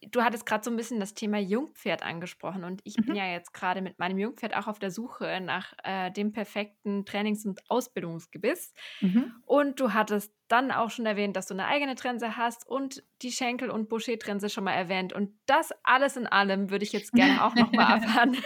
[0.00, 3.06] du hattest gerade so ein bisschen das Thema Jungpferd angesprochen und ich mhm.
[3.06, 7.04] bin ja jetzt gerade mit meinem Jungpferd auch auf der Suche nach äh, dem perfekten
[7.04, 8.72] Trainings- und Ausbildungsgebiss.
[9.00, 9.32] Mhm.
[9.44, 13.32] Und du hattest dann auch schon erwähnt, dass du eine eigene Trense hast und die
[13.32, 15.12] Schenkel- und Boucher-Trense schon mal erwähnt.
[15.12, 18.36] Und das alles in allem würde ich jetzt gerne auch noch mal erfahren.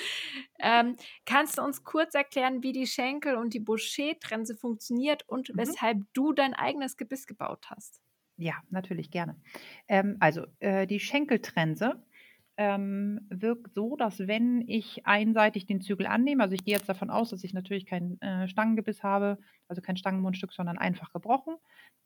[0.60, 5.58] ähm, kannst du uns kurz erklären, wie die Schenkel- und die Boucher-Trense funktioniert und mhm.
[5.58, 8.00] weshalb du dein eigenes Gebiss gebaut hast?
[8.36, 9.36] Ja, natürlich gerne.
[9.88, 12.02] Ähm, also äh, die Schenkeltrense
[12.56, 17.10] ähm, wirkt so, dass wenn ich einseitig den Zügel annehme, also ich gehe jetzt davon
[17.10, 21.56] aus, dass ich natürlich kein äh, Stangengebiss habe, also kein Stangenmundstück, sondern einfach gebrochen.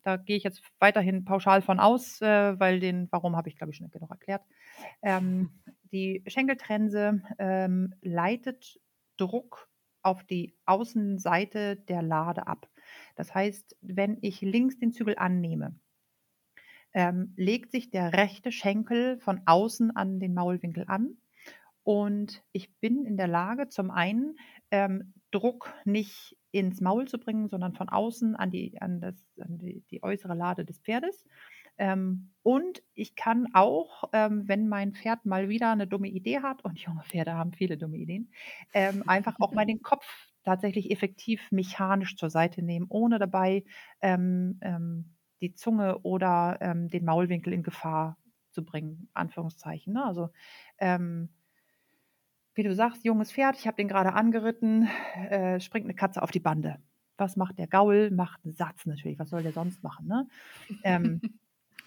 [0.03, 3.71] Da gehe ich jetzt weiterhin pauschal von aus, äh, weil den, warum habe ich glaube
[3.71, 4.43] ich schon genug erklärt.
[5.01, 5.51] Ähm,
[5.91, 8.79] die Schenkeltrense ähm, leitet
[9.17, 9.69] Druck
[10.01, 12.69] auf die Außenseite der Lade ab.
[13.15, 15.75] Das heißt, wenn ich links den Zügel annehme,
[16.93, 21.17] ähm, legt sich der rechte Schenkel von außen an den Maulwinkel an.
[21.83, 24.35] Und ich bin in der Lage, zum einen
[24.71, 29.57] ähm, Druck nicht ins Maul zu bringen, sondern von außen an die, an das, an
[29.59, 31.25] die, die äußere Lade des Pferdes.
[31.77, 36.63] Ähm, und ich kann auch, ähm, wenn mein Pferd mal wieder eine dumme Idee hat,
[36.65, 38.31] und junge Pferde haben viele dumme Ideen,
[38.73, 40.05] ähm, einfach auch mal den Kopf
[40.43, 43.63] tatsächlich effektiv mechanisch zur Seite nehmen, ohne dabei
[44.01, 48.17] ähm, ähm, die Zunge oder ähm, den Maulwinkel in Gefahr
[48.51, 49.93] zu bringen, Anführungszeichen.
[49.93, 50.03] Ne?
[50.03, 50.29] Also
[50.77, 51.29] ähm,
[52.55, 54.89] wie du sagst, junges Pferd, ich habe den gerade angeritten,
[55.29, 56.77] äh, springt eine Katze auf die Bande.
[57.17, 58.11] Was macht der Gaul?
[58.11, 59.19] Macht einen Satz natürlich.
[59.19, 60.07] Was soll der sonst machen?
[60.07, 60.27] Ne?
[60.83, 61.21] Ähm,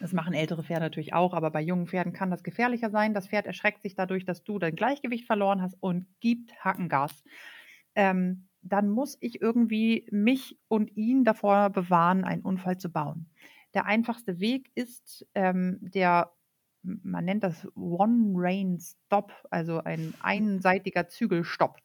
[0.00, 3.14] das machen ältere Pferde natürlich auch, aber bei jungen Pferden kann das gefährlicher sein.
[3.14, 7.22] Das Pferd erschreckt sich dadurch, dass du dein Gleichgewicht verloren hast und gibt Hackengas.
[7.94, 13.28] Ähm, dann muss ich irgendwie mich und ihn davor bewahren, einen Unfall zu bauen.
[13.74, 16.32] Der einfachste Weg ist ähm, der,
[16.82, 21.80] man nennt das One-Rain-Stop, also ein einseitiger Zügelstopp.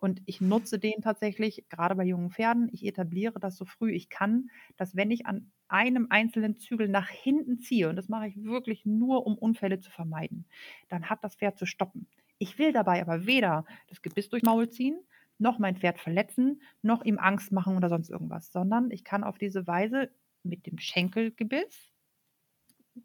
[0.00, 2.68] Und ich nutze den tatsächlich, gerade bei jungen Pferden.
[2.72, 7.08] Ich etabliere das so früh ich kann, dass wenn ich an einem einzelnen Zügel nach
[7.08, 10.46] hinten ziehe, und das mache ich wirklich nur, um Unfälle zu vermeiden,
[10.88, 12.06] dann hat das Pferd zu stoppen.
[12.38, 14.98] Ich will dabei aber weder das Gebiss durch Maul ziehen,
[15.38, 19.38] noch mein Pferd verletzen, noch ihm Angst machen oder sonst irgendwas, sondern ich kann auf
[19.38, 20.10] diese Weise
[20.42, 21.92] mit dem Schenkelgebiss,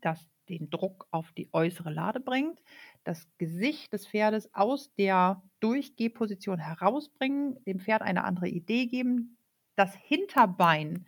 [0.01, 2.59] das den Druck auf die äußere Lade bringt,
[3.03, 9.37] das Gesicht des Pferdes aus der Durchgehposition herausbringen, dem Pferd eine andere Idee geben,
[9.75, 11.05] das Hinterbein,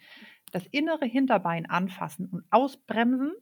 [0.51, 3.33] das innere Hinterbein anfassen und ausbremsen.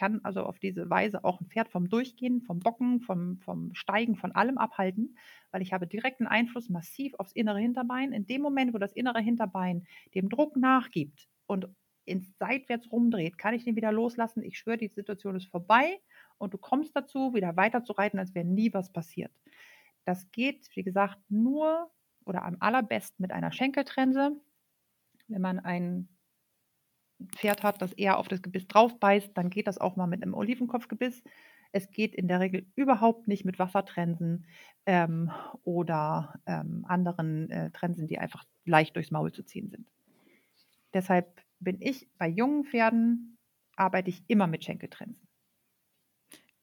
[0.00, 4.16] Kann also auf diese Weise auch ein Pferd vom Durchgehen, vom Bocken, vom, vom Steigen,
[4.16, 5.18] von allem abhalten,
[5.50, 8.14] weil ich habe direkten Einfluss massiv aufs innere Hinterbein.
[8.14, 11.68] In dem Moment, wo das innere Hinterbein dem Druck nachgibt und
[12.06, 14.42] ins Seitwärts rumdreht, kann ich den wieder loslassen.
[14.42, 16.00] Ich schwöre, die Situation ist vorbei
[16.38, 19.32] und du kommst dazu, wieder weiter zu reiten, als wäre nie was passiert.
[20.06, 21.90] Das geht, wie gesagt, nur
[22.24, 24.32] oder am allerbesten mit einer Schenkeltrense.
[25.28, 26.08] Wenn man ein
[27.36, 30.22] Pferd hat, das eher auf das Gebiss drauf beißt, dann geht das auch mal mit
[30.22, 31.22] einem Olivenkopfgebiss.
[31.72, 34.46] Es geht in der Regel überhaupt nicht mit Wassertrensen
[34.86, 35.30] ähm,
[35.62, 39.86] oder ähm, anderen äh, Trensen, die einfach leicht durchs Maul zu ziehen sind.
[40.92, 43.38] Deshalb bin ich bei jungen Pferden,
[43.76, 45.28] arbeite ich immer mit Schenkeltrensen.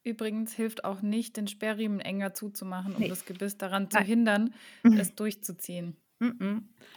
[0.04, 3.10] Übrigens hilft auch nicht, den Sperrriemen enger zuzumachen, um nee.
[3.10, 4.06] das Gebiss daran zu Nein.
[4.06, 4.54] hindern,
[4.98, 5.98] es durchzuziehen.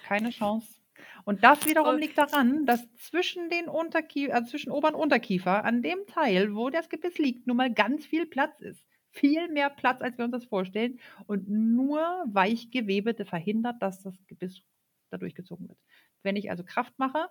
[0.04, 0.79] Keine Chance.
[1.24, 5.82] Und das wiederum liegt daran, dass zwischen den Unterkiefer, also zwischen Ober- und Unterkiefer, an
[5.82, 8.84] dem Teil, wo das Gebiss liegt, nun mal ganz viel Platz ist.
[9.10, 11.00] Viel mehr Platz, als wir uns das vorstellen.
[11.26, 14.62] Und nur Weichgewebe verhindert, dass das Gebiss
[15.10, 15.78] dadurch gezogen wird.
[16.22, 17.28] Wenn ich also Kraft mache,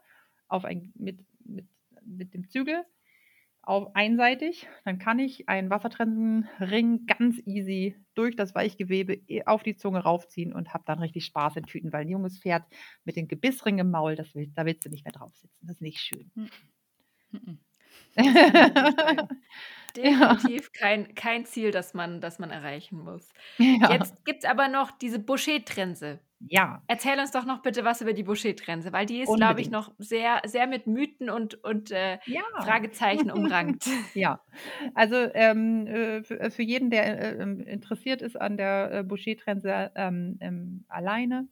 [0.47, 1.67] auf ein, mit, mit,
[2.03, 2.83] mit dem Zügel,
[3.69, 9.99] auf einseitig, dann kann ich einen Wassertrensenring ganz easy durch das Weichgewebe auf die Zunge
[9.99, 12.63] raufziehen und habe dann richtig Spaß in Tüten, weil ein junges Pferd
[13.03, 15.67] mit dem Gebissring im Maul, das will, da willst du nicht mehr drauf sitzen.
[15.67, 16.31] Das ist nicht schön.
[17.31, 17.59] Mhm.
[19.95, 23.29] Definitiv kein, kein Ziel, das man, das man erreichen muss.
[23.59, 23.93] Ja.
[23.93, 26.19] Jetzt gibt es aber noch diese Boucher-Trense.
[26.47, 26.81] Ja.
[26.87, 29.91] Erzähl uns doch noch bitte was über die Boucher-Trense, weil die ist, glaube ich, noch
[29.97, 32.41] sehr, sehr mit Mythen und, und äh, ja.
[32.61, 33.85] Fragezeichen umrankt.
[34.13, 34.39] ja,
[34.93, 40.37] also ähm, äh, für, jeden, der äh, ähm, interessiert ist an der äh, Boucher-Trense ähm,
[40.39, 41.49] ähm, alleine,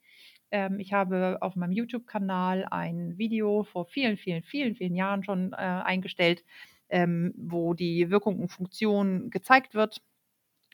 [0.52, 5.52] ähm, ich habe auf meinem YouTube-Kanal ein Video vor vielen, vielen, vielen, vielen Jahren schon
[5.52, 6.46] äh, eingestellt,
[6.88, 10.02] ähm, wo die Wirkung und Funktion gezeigt wird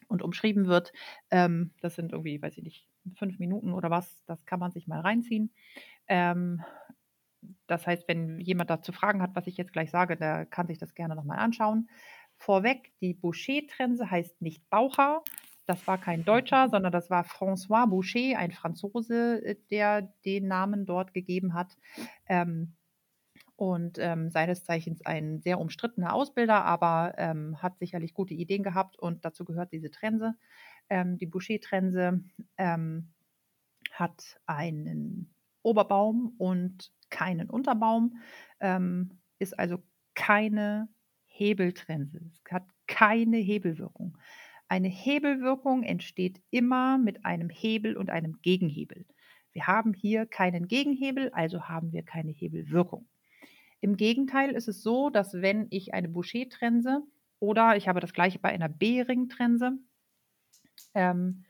[0.07, 0.93] und umschrieben wird.
[1.29, 4.23] Das sind irgendwie, weiß ich nicht, fünf Minuten oder was.
[4.25, 5.51] Das kann man sich mal reinziehen.
[6.07, 6.63] Ähm,
[7.67, 10.77] das heißt, wenn jemand dazu Fragen hat, was ich jetzt gleich sage, der kann sich
[10.77, 11.89] das gerne nochmal anschauen.
[12.37, 15.23] Vorweg, die Boucher-Trense heißt nicht Baucher.
[15.65, 20.85] Das war kein Deutscher, sondern das war François Boucher, ein Franzose, äh, der den Namen
[20.85, 21.77] dort gegeben hat.
[22.27, 22.73] Ähm,
[23.55, 28.97] und ähm, seines Zeichens ein sehr umstrittener Ausbilder, aber ähm, hat sicherlich gute Ideen gehabt
[28.97, 30.35] und dazu gehört diese Trense.
[30.89, 32.23] Ähm, die Boucher-Trense
[32.57, 33.13] ähm,
[33.91, 38.17] hat einen Oberbaum und keinen Unterbaum,
[38.59, 39.77] ähm, ist also
[40.15, 40.89] keine
[41.25, 42.21] Hebeltrense.
[42.31, 44.17] Es hat keine Hebelwirkung.
[44.67, 49.05] Eine Hebelwirkung entsteht immer mit einem Hebel und einem Gegenhebel.
[49.51, 53.07] Wir haben hier keinen Gegenhebel, also haben wir keine Hebelwirkung.
[53.81, 57.03] Im Gegenteil ist es so, dass wenn ich eine Boucher-Trense
[57.39, 59.77] oder ich habe das gleiche bei einer B-Ring-Trense,
[60.95, 61.43] ähm,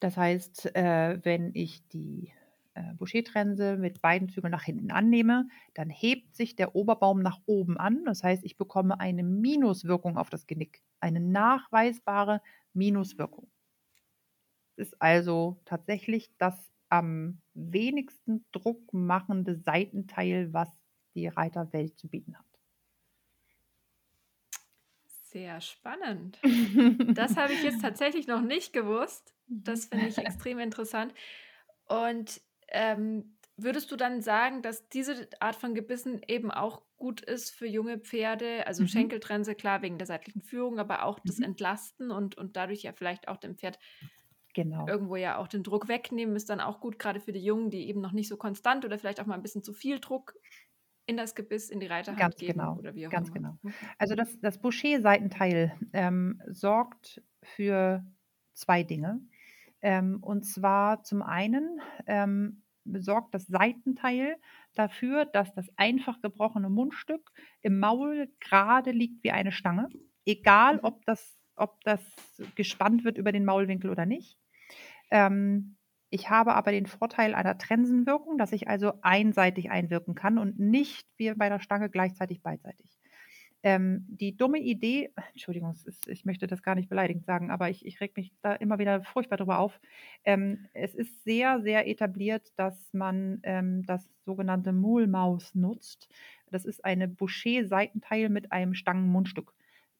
[0.00, 2.32] das heißt, äh, wenn ich die
[2.74, 7.78] äh, Boucher-Trense mit beiden Zügeln nach hinten annehme, dann hebt sich der Oberbaum nach oben
[7.78, 8.04] an.
[8.04, 12.42] Das heißt, ich bekomme eine Minuswirkung auf das Genick, eine nachweisbare
[12.74, 13.48] Minuswirkung.
[14.76, 20.70] Das ist also tatsächlich das am wenigsten Druck machende Seitenteil, was
[21.14, 22.45] die Reiterwelt zu bieten hat.
[25.36, 26.38] Sehr spannend.
[27.14, 29.34] Das habe ich jetzt tatsächlich noch nicht gewusst.
[29.46, 31.12] Das finde ich extrem interessant.
[31.84, 37.50] Und ähm, würdest du dann sagen, dass diese Art von Gebissen eben auch gut ist
[37.50, 38.66] für junge Pferde?
[38.66, 38.88] Also mhm.
[38.88, 41.44] Schenkeltrense, klar, wegen der seitlichen Führung, aber auch das mhm.
[41.44, 43.78] Entlasten und, und dadurch ja vielleicht auch dem Pferd
[44.54, 44.88] genau.
[44.88, 47.88] irgendwo ja auch den Druck wegnehmen, ist dann auch gut, gerade für die Jungen, die
[47.88, 50.34] eben noch nicht so konstant oder vielleicht auch mal ein bisschen zu viel Druck
[51.06, 52.76] in das Gebiss, in die Reiterhand Ganz geben genau.
[52.76, 53.58] oder wie auch Ganz immer.
[53.62, 53.74] genau.
[53.98, 58.04] Also das, das Boucher-Seitenteil ähm, sorgt für
[58.54, 59.20] zwei Dinge.
[59.82, 64.36] Ähm, und zwar zum einen ähm, sorgt das Seitenteil
[64.74, 69.88] dafür, dass das einfach gebrochene Mundstück im Maul gerade liegt wie eine Stange,
[70.24, 70.80] egal Mhm.
[70.82, 72.00] ob das, ob das
[72.54, 74.38] gespannt wird über den Maulwinkel oder nicht.
[75.10, 75.75] Ähm,
[76.10, 81.06] ich habe aber den Vorteil einer Trensenwirkung, dass ich also einseitig einwirken kann und nicht
[81.16, 82.96] wie bei der Stange gleichzeitig beidseitig.
[83.62, 87.84] Ähm, die dumme Idee, Entschuldigung, ist, ich möchte das gar nicht beleidigend sagen, aber ich,
[87.84, 89.80] ich reg mich da immer wieder furchtbar drüber auf.
[90.24, 96.08] Ähm, es ist sehr, sehr etabliert, dass man ähm, das sogenannte Muhlmaus nutzt.
[96.50, 99.52] Das ist eine Boucher-Seitenteil mit einem Stangenmundstück.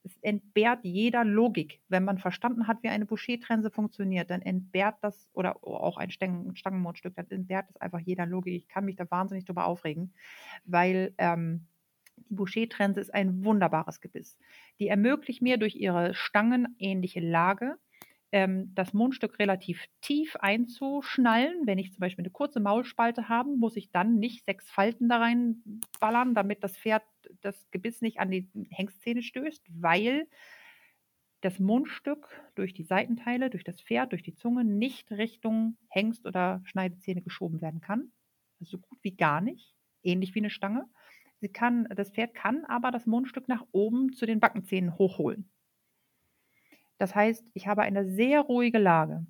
[0.07, 1.81] Es entbehrt jeder Logik.
[1.89, 6.55] Wenn man verstanden hat, wie eine Boucher-Trense funktioniert, dann entbehrt das, oder auch ein Stangen,
[6.55, 8.55] Stangenmundstück, dann entbehrt das einfach jeder Logik.
[8.55, 10.13] Ich kann mich da wahnsinnig drüber aufregen,
[10.65, 11.67] weil ähm,
[12.17, 14.39] die Boucher-Trense ist ein wunderbares Gebiss.
[14.79, 17.77] Die ermöglicht mir durch ihre stangenähnliche Lage,
[18.31, 21.63] ähm, das Mundstück relativ tief einzuschnallen.
[21.67, 25.19] Wenn ich zum Beispiel eine kurze Maulspalte habe, muss ich dann nicht sechs Falten da
[25.19, 27.03] reinballern, damit das Pferd
[27.47, 30.27] das Gebiss nicht an die Hengstzähne stößt, weil
[31.41, 36.61] das Mundstück durch die Seitenteile, durch das Pferd, durch die Zunge nicht Richtung Hengst oder
[36.65, 38.13] Schneidezähne geschoben werden kann.
[38.59, 39.75] Also so gut wie gar nicht.
[40.03, 40.89] Ähnlich wie eine Stange.
[41.41, 45.51] Sie kann, das Pferd kann aber das Mundstück nach oben zu den Backenzähnen hochholen.
[46.99, 49.27] Das heißt, ich habe eine sehr ruhige Lage,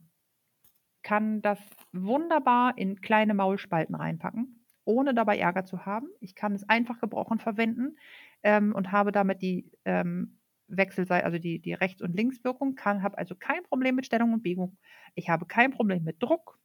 [1.03, 1.59] kann das
[1.93, 4.56] wunderbar in kleine Maulspalten reinpacken,
[4.87, 6.09] ohne dabei Ärger zu haben.
[6.21, 7.99] Ich kann es einfach gebrochen verwenden
[8.43, 13.19] ähm, und habe damit die ähm, Wechselseite, also die, die Rechts- und Linkswirkung, kann, habe
[13.19, 14.79] also kein Problem mit Stellung und Biegung.
[15.15, 16.59] Ich habe kein Problem mit Druck,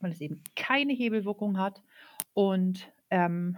[0.00, 1.82] weil es eben keine Hebelwirkung hat.
[2.34, 3.56] Und ähm,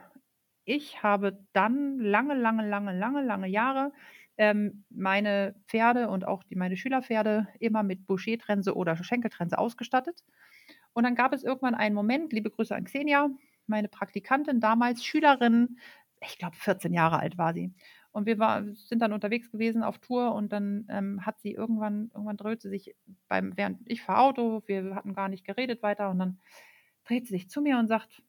[0.64, 3.92] ich habe dann lange, lange, lange, lange, lange Jahre
[4.36, 10.24] ähm, meine Pferde und auch die, meine Schülerpferde immer mit Boucher-Trense oder Schenkeltrense ausgestattet.
[10.92, 13.28] Und dann gab es irgendwann einen Moment, liebe Grüße an Xenia,
[13.66, 15.78] meine Praktikantin, damals Schülerin,
[16.20, 17.72] ich glaube 14 Jahre alt war sie.
[18.12, 22.10] Und wir war, sind dann unterwegs gewesen auf Tour und dann ähm, hat sie irgendwann,
[22.14, 22.94] irgendwann dreht sie sich
[23.28, 26.38] beim, während ich fahre Auto, wir hatten gar nicht geredet weiter und dann
[27.04, 28.22] dreht sie sich zu mir und sagt,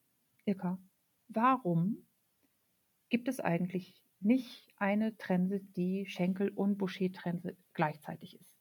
[0.46, 0.80] Ilka,
[1.28, 2.06] warum
[3.10, 8.58] gibt es eigentlich nicht eine Trense, die Schenkel- und Boucher-Trense gleichzeitig ist.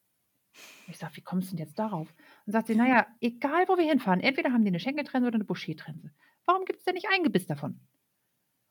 [0.86, 2.14] Ich sage, wie kommst du denn jetzt darauf?
[2.46, 5.44] Und sagt sie, naja, egal wo wir hinfahren, entweder haben die eine Schenkeltrense oder eine
[5.44, 6.12] Boucher-Trense.
[6.46, 7.80] Warum gibt es denn nicht ein Gebiss davon?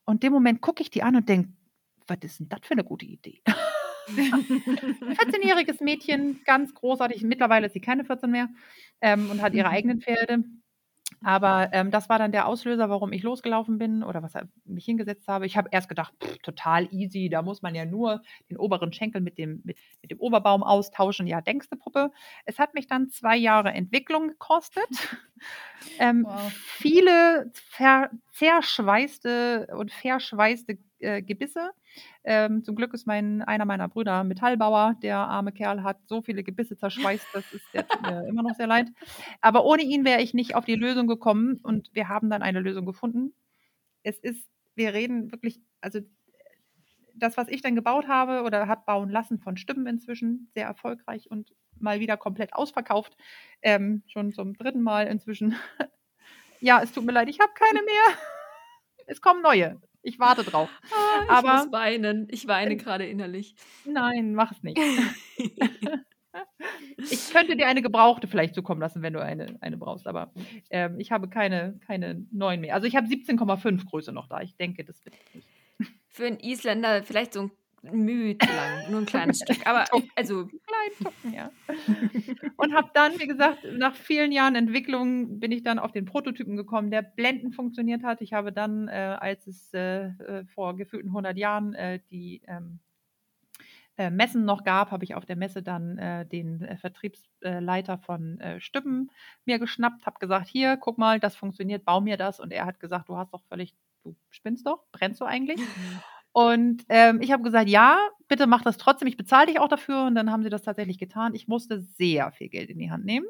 [0.06, 1.50] Und in dem Moment gucke ich die an und denke,
[2.08, 3.42] was ist denn das für eine gute Idee?
[4.08, 7.24] Ein 14-jähriges Mädchen, ganz großartig.
[7.24, 8.50] Mittlerweile ist sie keine 14 mehr
[9.00, 10.44] ähm, und hat ihre eigenen Pferde.
[11.24, 14.34] Aber ähm, das war dann der Auslöser, warum ich losgelaufen bin oder was
[14.66, 15.46] mich hingesetzt habe.
[15.46, 19.22] Ich habe erst gedacht, pff, total easy, da muss man ja nur den oberen Schenkel
[19.22, 21.28] mit dem, mit, mit dem Oberbaum austauschen.
[21.28, 22.12] Ja, denkst du, Puppe?
[22.46, 24.88] Es hat mich dann zwei Jahre Entwicklung gekostet.
[26.00, 26.52] ähm, Wow.
[26.54, 27.52] Viele
[28.32, 31.72] zerschweißte und verschweißte äh, Gebisse.
[32.24, 34.96] Ähm, zum Glück ist mein, einer meiner Brüder Metallbauer.
[35.02, 38.68] Der arme Kerl hat so viele Gebisse zerschweißt, das ist der mir immer noch sehr
[38.68, 38.90] leid.
[39.42, 42.60] Aber ohne ihn wäre ich nicht auf die Lösung gekommen und wir haben dann eine
[42.60, 43.34] Lösung gefunden.
[44.04, 46.00] Es ist, wir reden wirklich, also
[47.16, 51.30] das, was ich dann gebaut habe oder hat bauen lassen von Stimmen inzwischen, sehr erfolgreich
[51.30, 53.16] und mal wieder komplett ausverkauft.
[53.62, 55.56] Ähm, schon zum dritten Mal inzwischen.
[56.60, 58.18] ja, es tut mir leid, ich habe keine mehr.
[59.06, 59.82] Es kommen neue.
[60.04, 60.70] Ich warte drauf.
[60.92, 62.28] Ah, ich Aber- muss weinen.
[62.30, 63.56] Ich weine gerade innerlich.
[63.86, 64.78] Nein, mach es nicht.
[66.98, 70.32] Ich könnte dir eine gebrauchte vielleicht zukommen lassen, wenn du eine, eine brauchst, aber
[70.72, 72.74] ähm, ich habe keine, keine neuen mehr.
[72.74, 74.42] Also ich habe 17,5 Größe noch da.
[74.42, 75.48] Ich denke, das wird nicht.
[76.08, 77.52] Für einen Isländer vielleicht so ein
[78.40, 79.68] zu lang, nur ein kleines Stück.
[79.68, 79.86] Aber
[80.16, 80.48] also,
[80.84, 81.52] kleinen Tucken, ja.
[82.58, 86.56] Und habe dann, wie gesagt, nach vielen Jahren Entwicklung bin ich dann auf den Prototypen
[86.56, 88.22] gekommen, der blendend funktioniert hat.
[88.22, 92.80] Ich habe dann, äh, als es äh, äh, vor gefühlten 100 Jahren äh, die ähm,
[93.98, 99.12] äh, Messen noch gab, habe ich auf der Messe dann äh, den Vertriebsleiter von Stüppen
[99.46, 102.40] mir geschnappt, habe gesagt, hier, guck mal, das funktioniert, bau mir das.
[102.40, 105.60] Und er hat gesagt, du hast doch völlig, du spinnst doch, brennst du eigentlich?
[106.34, 110.06] Und ähm, ich habe gesagt, ja, bitte mach das trotzdem, ich bezahle dich auch dafür.
[110.06, 111.36] Und dann haben sie das tatsächlich getan.
[111.36, 113.28] Ich musste sehr viel Geld in die Hand nehmen.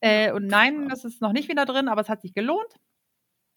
[0.00, 2.78] Äh, und nein, das ist noch nicht wieder drin, aber es hat sich gelohnt.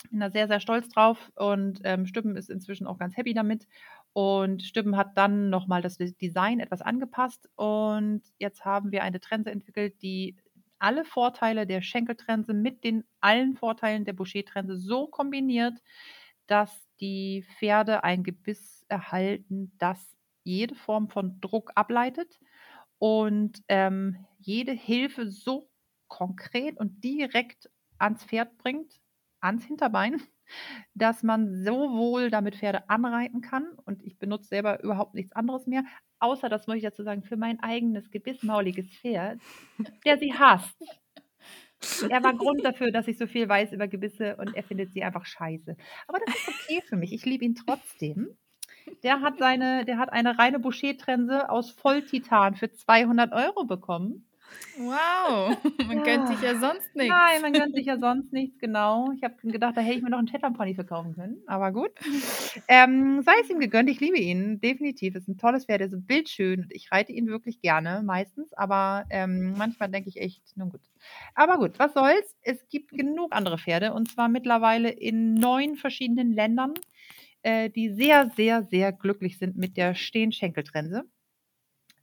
[0.10, 1.32] Bin da sehr, sehr stolz drauf.
[1.36, 3.68] Und ähm, Stüppen ist inzwischen auch ganz happy damit.
[4.14, 7.50] Und Stüppen hat dann nochmal das Design etwas angepasst.
[7.56, 10.38] Und jetzt haben wir eine Trense entwickelt, die
[10.80, 15.78] alle Vorteile der Schenkeltrense mit den allen Vorteilen der Boucher-Trense so kombiniert,
[16.48, 22.40] dass die Pferde ein Gebiss erhalten, das jede Form von Druck ableitet
[23.00, 25.70] und ähm, jede Hilfe so
[26.08, 29.00] konkret und direkt ans Pferd bringt,
[29.40, 30.22] ans Hinterbein,
[30.94, 35.84] dass man sowohl damit Pferde anreiten kann und ich benutze selber überhaupt nichts anderes mehr,
[36.20, 39.40] außer das muss ich dazu sagen, für mein eigenes gebissmauliges Pferd,
[40.06, 40.78] der sie hasst.
[42.10, 45.04] Er war Grund dafür, dass ich so viel weiß über Gebisse und er findet sie
[45.04, 45.76] einfach scheiße.
[46.08, 47.14] Aber das ist okay für mich.
[47.14, 48.38] Ich liebe ihn trotzdem.
[49.04, 54.26] Der hat seine, der hat eine reine Boucher-Trense aus Volltitan für 200 Euro bekommen.
[54.78, 56.04] Wow, man ja.
[56.04, 57.14] gönnt sich ja sonst nichts.
[57.14, 59.12] Nein, man gönnt sich ja sonst nichts, genau.
[59.16, 61.92] Ich habe gedacht, da hätte ich mir noch einen Shetland-Pony verkaufen können, aber gut.
[62.68, 65.16] Ähm, sei es ihm gegönnt, ich liebe ihn, definitiv.
[65.16, 69.06] Ist ein tolles Pferd, er ist bildschön und ich reite ihn wirklich gerne, meistens, aber
[69.10, 70.82] ähm, manchmal denke ich echt, nun gut.
[71.36, 76.32] Aber gut, was soll's, es gibt genug andere Pferde und zwar mittlerweile in neun verschiedenen
[76.32, 76.74] Ländern,
[77.44, 81.04] äh, die sehr, sehr, sehr glücklich sind mit der Stehenschenkeltrense.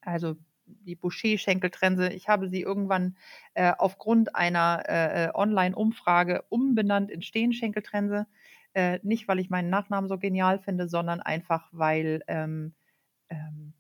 [0.01, 0.37] Also
[0.69, 2.09] die Boucher-Schenkeltrense.
[2.11, 3.17] Ich habe sie irgendwann
[3.55, 8.27] äh, aufgrund einer äh, äh, Online-Umfrage umbenannt in Stehenschenkeltrense.
[8.75, 12.75] Äh, nicht, weil ich meinen Nachnamen so genial finde, sondern einfach, weil ähm,
[13.29, 13.73] ähm,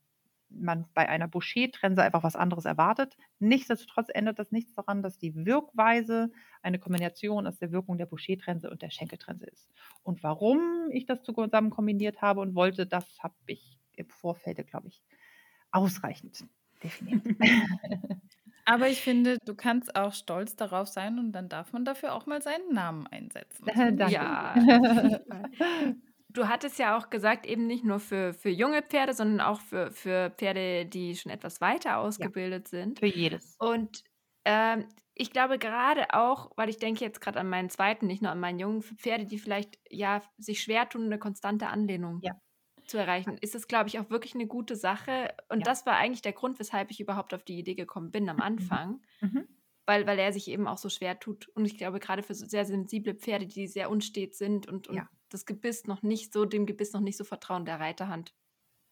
[0.50, 3.16] man bei einer Boucher-Trense einfach was anderes erwartet.
[3.38, 6.30] Nichtsdestotrotz ändert das nichts daran, dass die Wirkweise
[6.62, 9.68] eine Kombination aus der Wirkung der Boucher-Trense und der Schenkeltrense ist.
[10.02, 14.88] Und warum ich das zusammen kombiniert habe und wollte, das habe ich im Vorfeld, glaube
[14.88, 15.02] ich,
[15.70, 16.44] ausreichend
[16.82, 17.22] definiert.
[18.68, 22.26] Aber ich finde, du kannst auch stolz darauf sein und dann darf man dafür auch
[22.26, 23.64] mal seinen Namen einsetzen.
[23.96, 24.12] Danke.
[24.12, 24.54] Ja.
[26.28, 29.90] du hattest ja auch gesagt, eben nicht nur für, für junge Pferde, sondern auch für,
[29.90, 32.98] für Pferde, die schon etwas weiter ausgebildet ja, sind.
[32.98, 33.56] Für jedes.
[33.58, 34.04] Und
[34.44, 38.32] ähm, ich glaube gerade auch, weil ich denke jetzt gerade an meinen zweiten, nicht nur
[38.32, 42.32] an meinen jungen, für Pferde, die vielleicht ja sich schwer tun, eine konstante Anlehnung ja
[42.88, 45.34] zu erreichen, ist es, glaube ich, auch wirklich eine gute Sache.
[45.48, 45.64] Und ja.
[45.64, 48.42] das war eigentlich der Grund, weshalb ich überhaupt auf die Idee gekommen bin am mhm.
[48.42, 49.02] Anfang.
[49.20, 49.46] Mhm.
[49.86, 51.48] Weil, weil er sich eben auch so schwer tut.
[51.48, 55.08] Und ich glaube, gerade für sehr sensible Pferde, die sehr unstet sind und, und ja.
[55.30, 58.34] das Gebiss noch nicht so, dem Gebiss noch nicht so vertrauen, der Reiterhand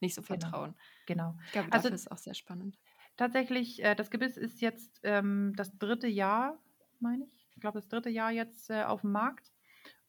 [0.01, 0.41] nicht so genau.
[0.41, 0.75] vertrauen.
[1.07, 1.35] Genau.
[1.47, 2.79] Ich glaube, also, das ist auch sehr spannend.
[3.17, 6.59] Tatsächlich, äh, das Gebiss ist jetzt ähm, das dritte Jahr,
[6.99, 7.47] meine ich.
[7.55, 9.53] Ich glaube, das dritte Jahr jetzt äh, auf dem Markt.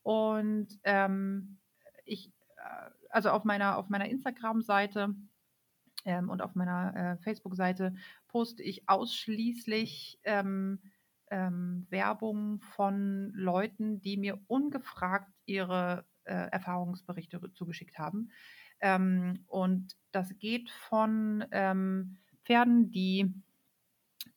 [0.04, 1.58] Und ähm,
[2.06, 5.16] ich äh, also auf meiner, auf meiner Instagram-Seite
[6.06, 7.94] ähm, und auf meiner äh, Facebook-Seite
[8.28, 10.80] poste ich ausschließlich ähm,
[11.30, 18.32] ähm, Werbung von Leuten, die mir ungefragt ihre äh, Erfahrungsberichte zugeschickt haben.
[18.80, 23.34] Ähm, und das geht von ähm, Pferden, die,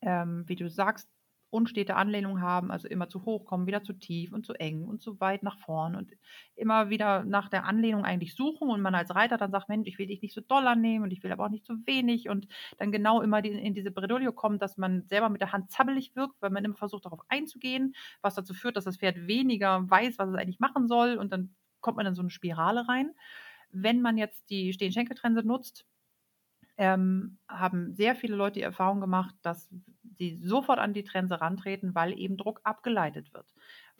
[0.00, 1.08] ähm, wie du sagst,
[1.50, 5.02] unstete Anlehnung haben, also immer zu hoch kommen, wieder zu tief und zu eng und
[5.02, 6.12] zu weit nach vorn und
[6.54, 9.98] immer wieder nach der Anlehnung eigentlich suchen und man als Reiter dann sagt, Mensch, ich
[9.98, 12.46] will dich nicht so doll annehmen und ich will aber auch nicht zu wenig und
[12.78, 16.40] dann genau immer in diese Bredouille kommt, dass man selber mit der Hand zappelig wirkt,
[16.40, 20.28] weil man immer versucht darauf einzugehen, was dazu führt, dass das Pferd weniger weiß, was
[20.30, 23.12] es eigentlich machen soll und dann kommt man in so eine Spirale rein.
[23.72, 25.86] Wenn man jetzt die Stehen-Schenkeltrense nutzt,
[26.76, 29.70] ähm, haben sehr viele Leute die Erfahrung gemacht, dass
[30.16, 33.46] sie sofort an die Trense rantreten, weil eben Druck abgeleitet wird.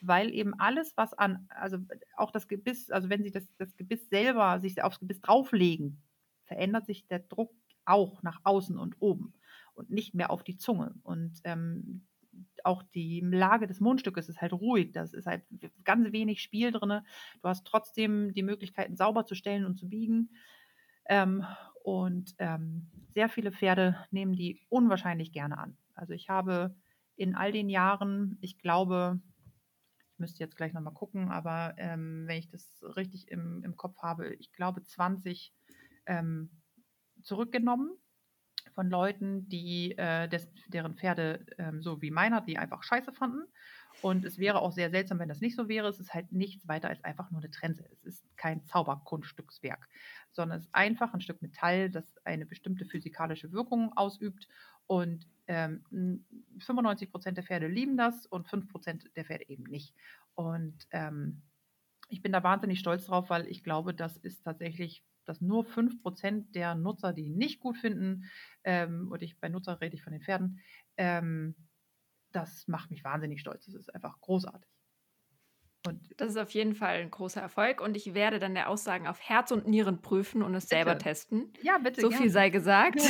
[0.00, 1.78] Weil eben alles, was an, also
[2.16, 6.02] auch das Gebiss, also wenn sie das, das Gebiss selber sich aufs Gebiss drauflegen,
[6.44, 7.52] verändert sich der Druck
[7.84, 9.34] auch nach außen und oben
[9.74, 10.94] und nicht mehr auf die Zunge.
[11.02, 12.06] Und ähm,
[12.64, 14.92] auch die Lage des Mundstückes ist halt ruhig.
[14.92, 15.42] Das ist halt
[15.84, 17.00] ganz wenig Spiel drin.
[17.42, 20.30] Du hast trotzdem die Möglichkeiten sauber zu stellen und zu biegen.
[21.06, 21.44] Ähm,
[21.82, 25.76] und ähm, sehr viele Pferde nehmen die unwahrscheinlich gerne an.
[26.00, 26.74] Also ich habe
[27.16, 29.20] in all den Jahren, ich glaube,
[30.14, 33.98] ich müsste jetzt gleich nochmal gucken, aber ähm, wenn ich das richtig im, im Kopf
[33.98, 35.52] habe, ich glaube 20
[36.06, 36.50] ähm,
[37.20, 37.90] zurückgenommen
[38.74, 43.44] von Leuten, die äh, des, deren Pferde ähm, so wie meiner, die einfach scheiße fanden.
[44.00, 45.88] Und es wäre auch sehr seltsam, wenn das nicht so wäre.
[45.88, 47.84] Es ist halt nichts weiter als einfach nur eine Trense.
[47.90, 49.86] Es ist kein Zauberkunststückswerk,
[50.30, 54.48] sondern es ist einfach ein Stück Metall, das eine bestimmte physikalische Wirkung ausübt.
[54.86, 56.24] Und ähm,
[56.60, 59.94] 95 Prozent der Pferde lieben das und 5 Prozent der Pferde eben nicht.
[60.34, 61.42] Und ähm,
[62.08, 66.50] ich bin da wahnsinnig stolz drauf, weil ich glaube, das ist tatsächlich dass nur 5%
[66.54, 68.24] der Nutzer, die nicht gut finden,
[68.64, 70.60] ähm, und ich bei Nutzer rede ich von den Pferden,
[70.96, 71.54] ähm,
[72.32, 73.66] das macht mich wahnsinnig stolz.
[73.66, 74.68] Das ist einfach großartig.
[75.86, 79.06] Und das ist auf jeden Fall ein großer Erfolg und ich werde dann der Aussagen
[79.06, 80.76] auf Herz und Nieren prüfen und es bitte.
[80.76, 81.52] selber testen.
[81.62, 82.02] Ja, bitte.
[82.02, 82.22] So gerne.
[82.22, 83.00] viel sei gesagt.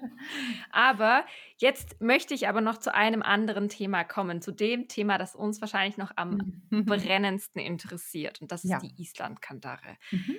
[0.70, 5.34] aber jetzt möchte ich aber noch zu einem anderen Thema kommen, zu dem Thema, das
[5.34, 8.78] uns wahrscheinlich noch am brennendsten interessiert und das ist ja.
[8.78, 9.96] die Islandkandare.
[10.12, 10.36] Mhm.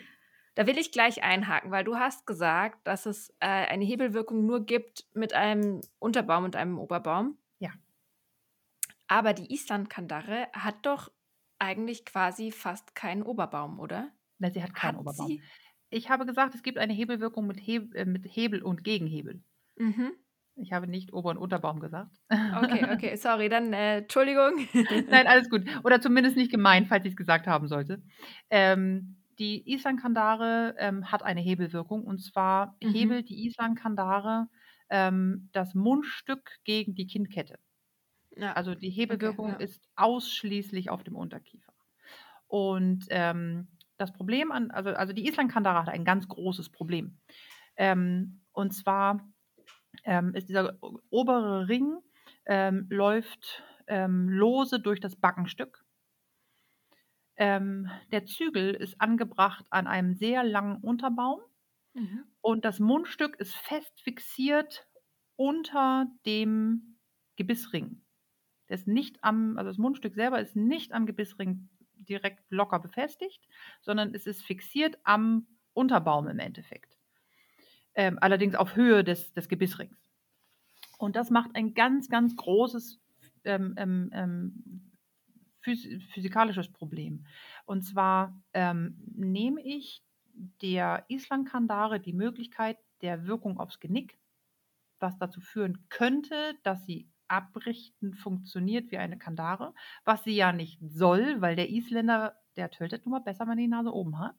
[0.55, 4.65] Da will ich gleich einhaken, weil du hast gesagt, dass es äh, eine Hebelwirkung nur
[4.65, 7.37] gibt mit einem Unterbaum und einem Oberbaum.
[7.59, 7.71] Ja.
[9.07, 11.11] Aber die Islandkandare hat doch
[11.59, 14.11] eigentlich quasi fast keinen Oberbaum, oder?
[14.39, 15.27] Nein, sie hat keinen Hat Oberbaum.
[15.27, 15.41] sie?
[15.89, 19.41] Ich habe gesagt, es gibt eine Hebelwirkung mit, Heb äh, mit Hebel und Gegenhebel.
[19.77, 20.13] Mhm.
[20.57, 22.15] Ich habe nicht Ober- und Unterbaum gesagt.
[22.29, 24.67] Okay, okay, sorry, dann äh, Entschuldigung.
[25.09, 25.63] Nein, alles gut.
[25.83, 28.01] Oder zumindest nicht gemein, falls ich es gesagt haben sollte.
[28.49, 32.89] Ähm, die Islandkandare ähm, hat eine Hebelwirkung und zwar Mhm.
[32.91, 34.47] hebelt die Islandkandare
[34.89, 37.59] ähm, das Mundstück gegen die Kinnkette.
[38.37, 39.55] Ja, Also die Hebelwirkung ja.
[39.57, 41.73] ist ausschließlich auf dem Unterkiefer.
[42.47, 47.19] Und ähm, das Problem an, also, also die Islandkandare hat ein ganz großes Problem.
[47.77, 49.29] Ähm, und zwar
[50.03, 50.77] ähm, ist dieser
[51.09, 51.97] obere Ring
[52.45, 55.85] ähm, läuft ähm, lose durch das Backenstück.
[57.37, 61.39] Ähm, der Zügel ist angebracht an einem sehr langen Unterbaum
[61.95, 62.23] Mhm.
[62.41, 64.87] und das Mundstück ist fest fixiert
[65.35, 66.99] unter dem
[67.35, 68.04] Gebissring.
[68.69, 73.47] Der ist nicht am, also das Mundstück selber ist nicht am Gebissring direkt locker befestigt,
[73.81, 76.97] sondern es ist fixiert am Unterbaum im Endeffekt.
[77.93, 79.97] Ähm, allerdings auf Höhe des, des Gebissrings.
[80.97, 82.99] Und das macht ein ganz, ganz großes
[83.43, 84.91] ähm, ähm, ähm,
[85.61, 87.25] phys physikalisches Problem.
[87.65, 90.03] Und zwar ähm, nehme ich
[90.61, 94.17] der Islandkandare die Möglichkeit der Wirkung aufs Genick,
[94.99, 99.73] was dazu führen könnte, dass sie abrichten funktioniert wie eine Kandare,
[100.03, 103.63] was sie ja nicht soll, weil der Isländer, der tötet nun mal besser, wenn er
[103.63, 104.35] die Nase oben hat.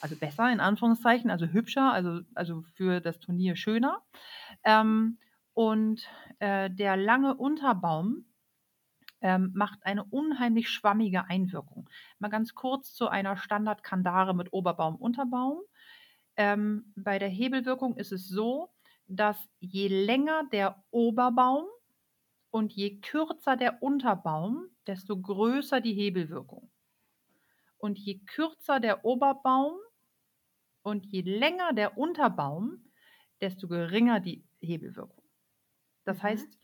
[0.00, 4.02] Also besser in Anführungszeichen, also hübscher, also, also für das Turnier schöner.
[4.64, 5.18] Ähm,
[5.54, 6.08] und
[6.40, 8.26] äh, der lange Unterbaum
[9.20, 11.88] ähm, macht eine unheimlich schwammige Einwirkung.
[12.18, 15.60] Mal ganz kurz zu einer Standard-Kandare mit Oberbaum, Unterbaum.
[16.36, 18.70] Ähm, bei der Hebelwirkung ist es so,
[19.06, 21.64] dass je länger der Oberbaum
[22.54, 26.70] und je kürzer der Unterbaum, desto größer die Hebelwirkung.
[27.78, 29.76] Und je kürzer der Oberbaum
[30.82, 32.90] und je länger der Unterbaum,
[33.40, 35.24] desto geringer die Hebelwirkung.
[36.04, 36.22] Das Mhm.
[36.22, 36.58] heißt,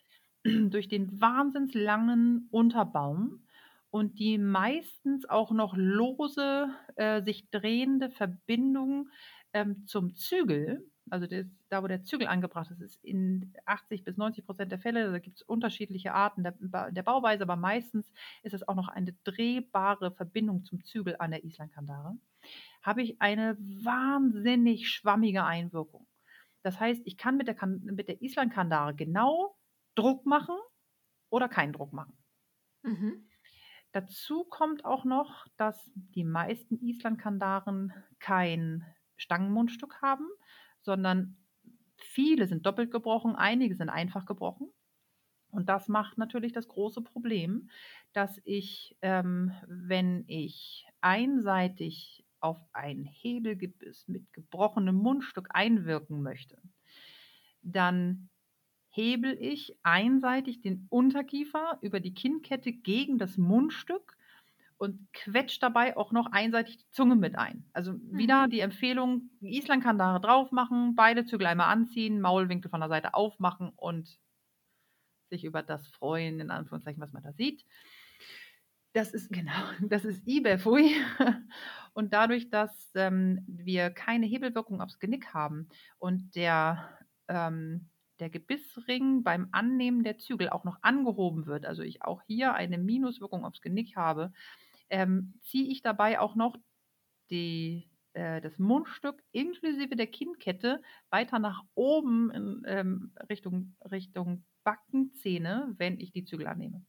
[0.44, 3.46] durch den wahnsinns langen Unterbaum
[3.90, 9.10] und die meistens auch noch lose äh, sich drehende Verbindung
[9.52, 14.16] ähm, zum Zügel, also das, da wo der Zügel angebracht ist, ist in 80 bis
[14.16, 16.54] 90 Prozent der Fälle, da gibt es unterschiedliche Arten der,
[16.90, 21.44] der Bauweise, aber meistens ist es auch noch eine drehbare Verbindung zum Zügel an der
[21.44, 22.16] Islandkandare,
[22.82, 26.06] habe ich eine wahnsinnig schwammige Einwirkung.
[26.62, 29.56] Das heißt, ich kann mit der, mit der Islandkandare genau
[29.94, 30.56] Druck machen
[31.30, 32.16] oder keinen Druck machen.
[32.82, 33.26] Mhm.
[33.92, 38.84] Dazu kommt auch noch, dass die meisten Islandkandaren kein
[39.16, 40.28] Stangenmundstück haben,
[40.82, 41.36] sondern
[41.96, 44.70] viele sind doppelt gebrochen, einige sind einfach gebrochen.
[45.50, 47.70] Und das macht natürlich das große Problem,
[48.12, 56.60] dass ich, ähm, wenn ich einseitig auf ein Hebelgebiss mit gebrochenem Mundstück einwirken möchte,
[57.62, 58.30] dann
[58.88, 64.16] hebel ich einseitig den Unterkiefer über die Kinnkette gegen das Mundstück
[64.80, 67.68] und quetscht dabei auch noch einseitig die Zunge mit ein.
[67.74, 73.12] Also wieder die Empfehlung, Islandkandare drauf machen, beide Zügel einmal anziehen, Maulwinkel von der Seite
[73.12, 74.18] aufmachen und
[75.28, 77.62] sich über das freuen, in Anführungszeichen, was man da sieht.
[78.94, 79.52] Das ist genau,
[79.82, 80.96] das ist Ibefui.
[81.92, 85.68] Und dadurch, dass ähm, wir keine Hebelwirkung aufs Genick haben
[85.98, 86.88] und der,
[87.26, 92.54] ähm, der Gebissring beim Annehmen der Zügel auch noch angehoben wird, also ich auch hier
[92.54, 94.32] eine Minuswirkung aufs Genick habe,
[94.90, 96.56] ähm, ziehe ich dabei auch noch
[97.30, 105.74] die, äh, das Mundstück inklusive der Kinnkette weiter nach oben in ähm, Richtung, Richtung Backenzähne,
[105.78, 106.84] wenn ich die Zügel annehme.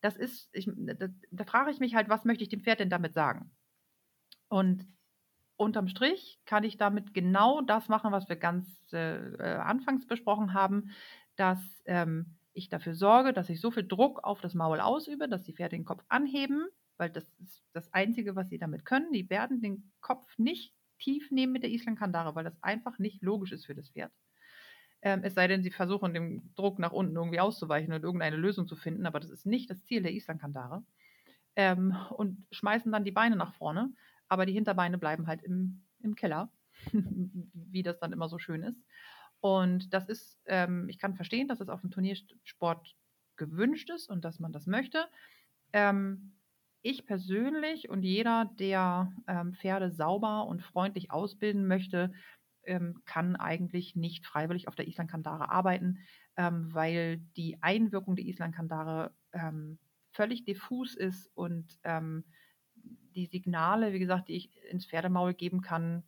[0.00, 2.90] Das ist, ich, da, da frage ich mich halt, was möchte ich dem Pferd denn
[2.90, 3.50] damit sagen?
[4.48, 4.86] Und
[5.56, 10.52] unterm Strich kann ich damit genau das machen, was wir ganz äh, äh, anfangs besprochen
[10.52, 10.90] haben,
[11.36, 15.42] dass ähm, ich dafür sorge, dass ich so viel Druck auf das Maul ausübe, dass
[15.42, 16.66] die Pferde den Kopf anheben,
[16.96, 19.12] weil das ist das Einzige, was sie damit können.
[19.12, 23.52] Die werden den Kopf nicht tief nehmen mit der Islandkandare, weil das einfach nicht logisch
[23.52, 24.12] ist für das Pferd.
[25.02, 28.66] Ähm, es sei denn, sie versuchen dem Druck nach unten irgendwie auszuweichen und irgendeine Lösung
[28.66, 30.82] zu finden, aber das ist nicht das Ziel der Islandkandare.
[31.56, 33.92] Ähm, und schmeißen dann die Beine nach vorne,
[34.28, 36.50] aber die Hinterbeine bleiben halt im, im Keller,
[36.92, 38.82] wie das dann immer so schön ist.
[39.40, 42.96] Und das ist, ähm, ich kann verstehen, dass es auf dem Turniersport
[43.36, 45.06] gewünscht ist und dass man das möchte.
[45.74, 46.32] Ähm,
[46.84, 52.12] ich persönlich und jeder, der ähm, Pferde sauber und freundlich ausbilden möchte,
[52.64, 55.98] ähm, kann eigentlich nicht freiwillig auf der Islandkandare arbeiten,
[56.36, 59.78] ähm, weil die Einwirkung der Islandkandare ähm,
[60.12, 62.24] völlig diffus ist und ähm,
[63.14, 66.02] die Signale, wie gesagt, die ich ins Pferdemaul geben kann,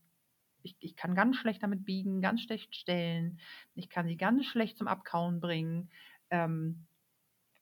[0.63, 3.41] ich, ich kann ganz schlecht damit biegen, ganz schlecht stellen,
[3.75, 5.91] ich kann sie ganz schlecht zum Abkauen bringen.
[6.29, 6.87] Ähm,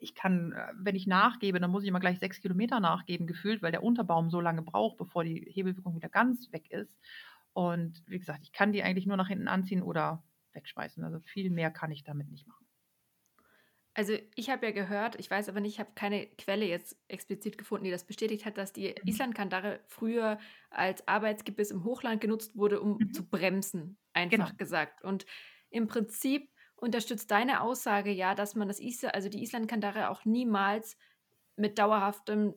[0.04, 3.62] ich kann, äh, wenn ich nachgebe, dann muss ich immer gleich sechs Kilometer nachgeben, gefühlt,
[3.62, 6.96] weil der Unterbaum so lange braucht, bevor die Hebelwirkung wieder ganz weg ist.
[7.52, 11.02] Und wie gesagt, ich kann die eigentlich nur nach hinten anziehen oder wegschmeißen.
[11.02, 12.64] Also viel mehr kann ich damit nicht machen.
[13.96, 17.56] Also ich habe ja gehört, ich weiß aber nicht, ich habe keine Quelle jetzt explizit
[17.56, 19.08] gefunden, die das bestätigt hat, dass die mhm.
[19.08, 20.38] Islandkandare früher
[20.70, 23.12] als Arbeitsgebiss im Hochland genutzt wurde, um mhm.
[23.12, 24.56] zu bremsen, einfach genau.
[24.56, 25.04] gesagt.
[25.04, 25.26] Und
[25.70, 30.96] im Prinzip unterstützt deine Aussage ja, dass man das Isla, also die Islandkandare auch niemals
[31.56, 32.54] mit dauerhaftem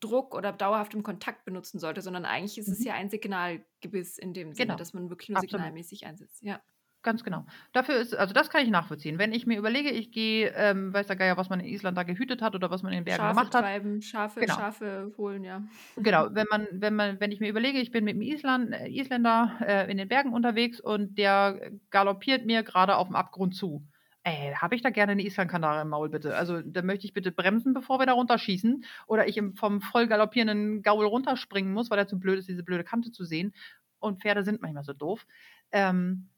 [0.00, 2.72] Druck oder dauerhaftem Kontakt benutzen sollte, sondern eigentlich ist mhm.
[2.74, 4.78] es ja ein Signalgebiss in dem Sinne, genau.
[4.78, 5.50] dass man wirklich nur Absolut.
[5.50, 6.42] signalmäßig einsetzt.
[6.42, 6.62] Ja.
[7.08, 7.46] Ganz genau.
[7.72, 9.18] Dafür ist, also das kann ich nachvollziehen.
[9.18, 12.02] Wenn ich mir überlege, ich gehe, ähm, weiß der Geier, was man in Island da
[12.02, 13.62] gehütet hat oder was man in den Bergen Schafe gemacht hat.
[13.62, 14.54] Treiben, Schafe, genau.
[14.56, 15.62] Schafe holen, ja.
[15.96, 18.88] Genau, wenn man, wenn man, wenn ich mir überlege, ich bin mit einem Island, äh,
[18.88, 23.82] Isländer äh, in den Bergen unterwegs und der galoppiert mir gerade auf dem Abgrund zu.
[24.22, 26.36] Ey, habe ich da gerne eine Islandkandare im Maul, bitte?
[26.36, 28.84] Also, da möchte ich bitte bremsen, bevor wir da runterschießen.
[29.06, 32.64] Oder ich im, vom voll galoppierenden Gaul runterspringen muss, weil er zu blöd ist, diese
[32.64, 33.54] blöde Kante zu sehen.
[33.98, 35.26] Und Pferde sind manchmal so doof.
[35.72, 36.28] Ähm,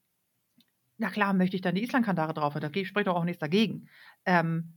[1.00, 3.88] na klar möchte ich dann die Islandkandare drauf, da spricht doch auch nichts dagegen.
[4.26, 4.74] Ähm,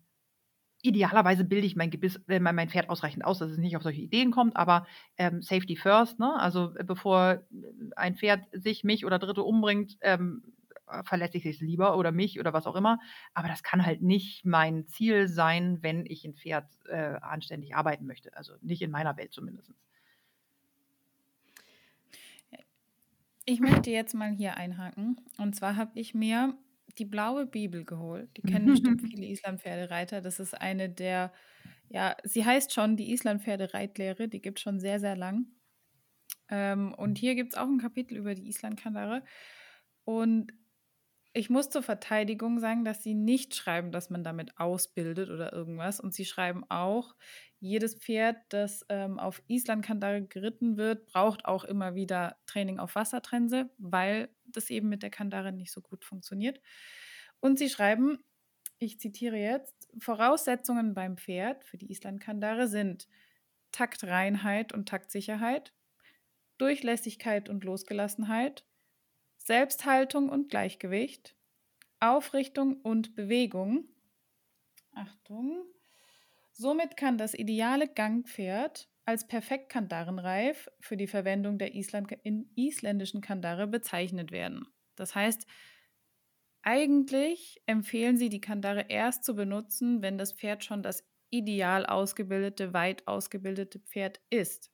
[0.82, 4.02] idealerweise bilde ich mein Gebiss, äh, mein Pferd ausreichend aus, dass es nicht auf solche
[4.02, 6.36] Ideen kommt, aber ähm, Safety first, ne?
[6.40, 7.44] Also äh, bevor
[7.96, 10.44] ein Pferd sich, mich oder Dritte umbringt, ähm,
[11.06, 13.00] verletze ich es lieber oder mich oder was auch immer.
[13.34, 18.06] Aber das kann halt nicht mein Ziel sein, wenn ich ein Pferd äh, anständig arbeiten
[18.06, 18.36] möchte.
[18.36, 19.74] Also nicht in meiner Welt zumindest.
[23.46, 25.18] Ich möchte jetzt mal hier einhaken.
[25.38, 26.58] Und zwar habe ich mir
[26.98, 28.30] die blaue Bibel geholt.
[28.38, 30.22] Die kennen bestimmt viele Islandpferdereiter.
[30.22, 31.34] Das ist eine der,
[31.90, 34.30] ja, sie heißt schon die Islandpferdereitlehre.
[34.30, 35.48] Die gibt es schon sehr, sehr lang.
[36.50, 39.24] Ähm, und hier gibt es auch ein Kapitel über die Islandkandare.
[40.06, 40.54] Und
[41.34, 46.00] ich muss zur Verteidigung sagen, dass sie nicht schreiben, dass man damit ausbildet oder irgendwas.
[46.00, 47.16] Und sie schreiben auch,
[47.64, 53.70] jedes Pferd, das ähm, auf Island-Kandare geritten wird, braucht auch immer wieder Training auf Wassertrense,
[53.78, 56.60] weil das eben mit der Kandare nicht so gut funktioniert.
[57.40, 58.20] Und sie schreiben,
[58.80, 63.08] ich zitiere jetzt, Voraussetzungen beim Pferd für die Island-Kandare sind
[63.72, 65.74] Taktreinheit und Taktsicherheit,
[66.58, 68.66] Durchlässigkeit und Losgelassenheit,
[69.38, 71.36] Selbsthaltung und Gleichgewicht,
[72.02, 73.88] Aufrichtung und Bewegung.
[74.92, 75.73] Achtung.
[76.54, 83.22] Somit kann das ideale Gangpferd als perfekt Kandarenreif für die Verwendung der Island in isländischen
[83.22, 84.68] Kandare bezeichnet werden.
[84.96, 85.48] Das heißt,
[86.62, 92.72] eigentlich empfehlen sie, die Kandare erst zu benutzen, wenn das Pferd schon das ideal ausgebildete,
[92.72, 94.72] weit ausgebildete Pferd ist.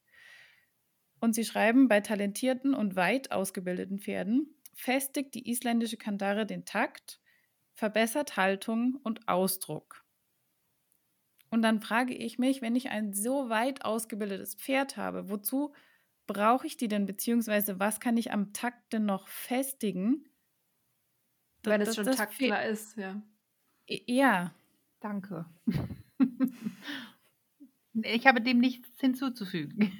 [1.21, 7.21] Und sie schreiben, bei talentierten und weit ausgebildeten Pferden festigt die isländische Kandare den Takt,
[7.73, 10.05] verbessert Haltung und Ausdruck.
[11.49, 15.73] Und dann frage ich mich, wenn ich ein so weit ausgebildetes Pferd habe, wozu
[16.27, 20.25] brauche ich die denn, beziehungsweise was kann ich am Takt denn noch festigen?
[21.63, 23.21] Wenn es schon taktklar ist, ja.
[23.87, 24.53] Ja.
[24.99, 25.45] Danke.
[28.03, 29.91] ich habe dem nichts hinzuzufügen.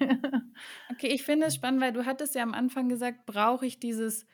[0.92, 4.26] okay, ich finde es spannend, weil du hattest ja am Anfang gesagt, brauche ich dieses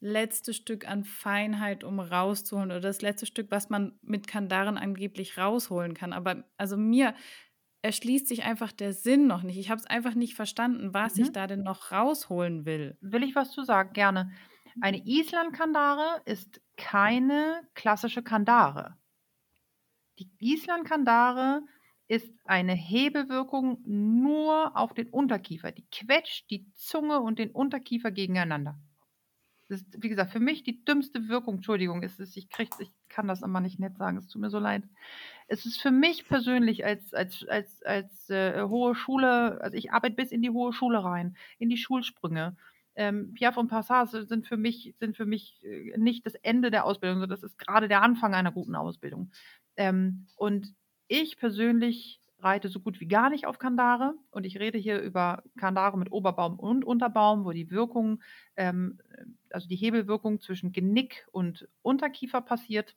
[0.00, 5.38] letzte Stück an Feinheit, um rauszuholen oder das letzte Stück, was man mit Kandaren angeblich
[5.38, 6.12] rausholen kann.
[6.12, 7.14] Aber also mir
[7.82, 9.58] erschließt sich einfach der Sinn noch nicht.
[9.58, 11.24] Ich habe es einfach nicht verstanden, was mhm.
[11.24, 12.96] ich da denn noch rausholen will.
[13.00, 13.92] Will ich was zu sagen?
[13.92, 14.30] Gerne.
[14.80, 18.96] Eine Island-Kandare ist keine klassische Kandare.
[20.18, 21.62] Die Island-Kandare
[22.08, 25.72] ist eine Hebelwirkung nur auf den Unterkiefer.
[25.72, 28.78] Die quetscht die Zunge und den Unterkiefer gegeneinander.
[29.70, 33.28] Ist, wie gesagt, für mich die dümmste Wirkung, Entschuldigung, ist es, ich krieg, ich kann
[33.28, 34.82] das immer nicht nett sagen, es tut mir so leid.
[35.46, 40.16] Es ist für mich persönlich als, als, als, als äh, hohe Schule, also ich arbeite
[40.16, 42.56] bis in die hohe Schule rein, in die Schulsprünge.
[42.96, 46.84] Ähm, Piaf und Passage sind für mich, sind für mich äh, nicht das Ende der
[46.84, 49.30] Ausbildung, sondern das ist gerade der Anfang einer guten Ausbildung.
[49.76, 50.74] Ähm, und
[51.08, 55.42] ich persönlich reite so gut wie gar nicht auf Kandare und ich rede hier über
[55.58, 58.22] Kandare mit Oberbaum und Unterbaum, wo die Wirkung,
[58.56, 58.98] ähm,
[59.54, 62.96] also die Hebelwirkung zwischen Genick und Unterkiefer passiert.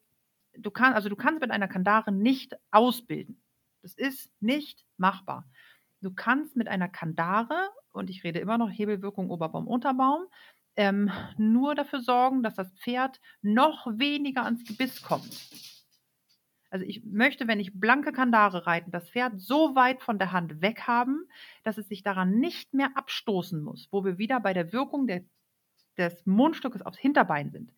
[0.58, 3.42] Du kannst, also du kannst mit einer Kandare nicht ausbilden.
[3.82, 5.50] Das ist nicht machbar.
[6.02, 10.26] Du kannst mit einer Kandare, und ich rede immer noch Hebelwirkung Oberbaum, Unterbaum,
[10.76, 15.50] ähm, nur dafür sorgen, dass das Pferd noch weniger ans Gebiss kommt.
[16.72, 20.62] Also ich möchte, wenn ich blanke Kandare reiten, das Pferd so weit von der Hand
[20.62, 21.28] weg haben,
[21.64, 25.26] dass es sich daran nicht mehr abstoßen muss, wo wir wieder bei der Wirkung der,
[25.98, 27.74] des Mundstückes aufs Hinterbein sind.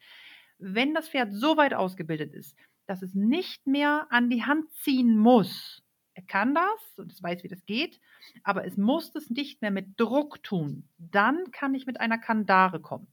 [0.57, 2.55] Wenn das Pferd so weit ausgebildet ist,
[2.85, 5.83] dass es nicht mehr an die Hand ziehen muss,
[6.15, 7.99] er kann das und es weiß, wie das geht,
[8.43, 10.87] aber es muss es nicht mehr mit Druck tun.
[10.97, 13.07] Dann kann ich mit einer Kandare kommen.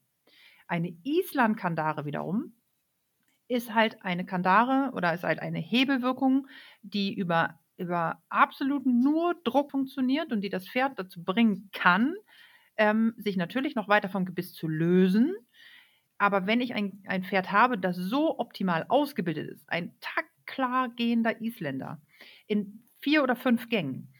[0.66, 2.54] Eine Island-Kandare wiederum
[3.48, 6.46] ist halt eine Kandare oder ist halt eine Hebelwirkung,
[6.82, 12.14] die über, über absolut nur Druck funktioniert und die das Pferd dazu bringen kann,
[12.80, 15.36] ähm, sich natürlich noch weiter vom Gebiss zu lösen.
[16.18, 21.40] Aber wenn ich ein, ein Pferd habe, das so optimal ausgebildet ist, ein taktklar gehender
[21.42, 22.00] Isländer
[22.46, 24.12] in vier oder fünf Gängen,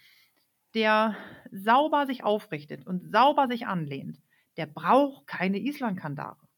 [0.74, 1.16] der
[1.50, 4.20] sauber sich aufrichtet und sauber sich anlehnt,
[4.58, 6.49] der braucht keine Islandkandare.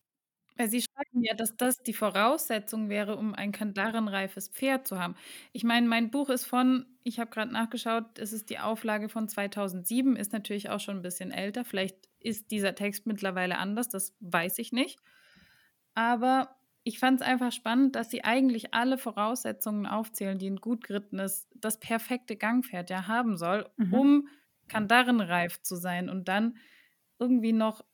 [0.58, 5.14] Sie schreiben ja, dass das die Voraussetzung wäre, um ein kandarenreifes Pferd zu haben.
[5.52, 9.28] Ich meine, mein Buch ist von, ich habe gerade nachgeschaut, es ist die Auflage von
[9.28, 11.64] 2007, ist natürlich auch schon ein bisschen älter.
[11.64, 15.00] Vielleicht ist dieser Text mittlerweile anders, das weiß ich nicht.
[15.94, 20.84] Aber ich fand es einfach spannend, dass sie eigentlich alle Voraussetzungen aufzählen, die ein gut
[20.84, 23.94] gerittenes, das perfekte Gangpferd ja haben soll, mhm.
[23.94, 24.28] um
[24.68, 26.56] kandarenreif zu sein und dann
[27.18, 27.84] irgendwie noch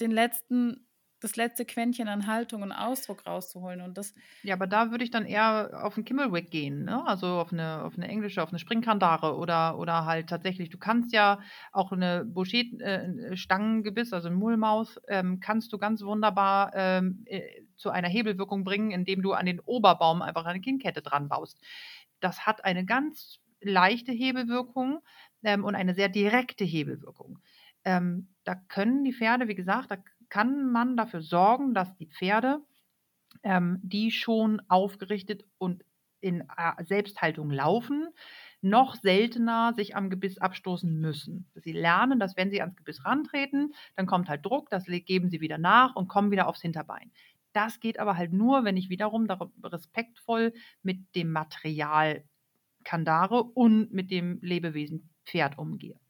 [0.00, 0.86] den letzten
[1.22, 3.80] das letzte Quäntchen an Haltung und Ausdruck rauszuholen.
[3.80, 7.06] Und das ja, aber da würde ich dann eher auf einen Kimmelwick gehen, ne?
[7.06, 11.12] also auf eine, auf eine englische, auf eine Springkandare oder, oder halt tatsächlich, du kannst
[11.12, 11.38] ja
[11.70, 17.42] auch eine Bouchet-Stangengebiss, äh, also ein Mullmaus, ähm, kannst du ganz wunderbar ähm, äh,
[17.76, 21.60] zu einer Hebelwirkung bringen, indem du an den Oberbaum einfach eine Kinnkette dran baust.
[22.20, 25.00] Das hat eine ganz leichte Hebelwirkung
[25.44, 27.38] ähm, und eine sehr direkte Hebelwirkung.
[27.84, 29.96] Ähm, da können die Pferde, wie gesagt, da
[30.32, 32.62] kann man dafür sorgen, dass die Pferde,
[33.42, 35.84] ähm, die schon aufgerichtet und
[36.22, 38.08] in äh, Selbsthaltung laufen,
[38.62, 41.50] noch seltener sich am Gebiss abstoßen müssen.
[41.56, 45.42] Sie lernen, dass wenn sie ans Gebiss rantreten, dann kommt halt Druck, das geben sie
[45.42, 47.12] wieder nach und kommen wieder aufs Hinterbein.
[47.52, 49.26] Das geht aber halt nur, wenn ich wiederum
[49.62, 52.24] respektvoll mit dem Material
[52.84, 56.01] Kandare und mit dem Lebewesen Pferd umgehe.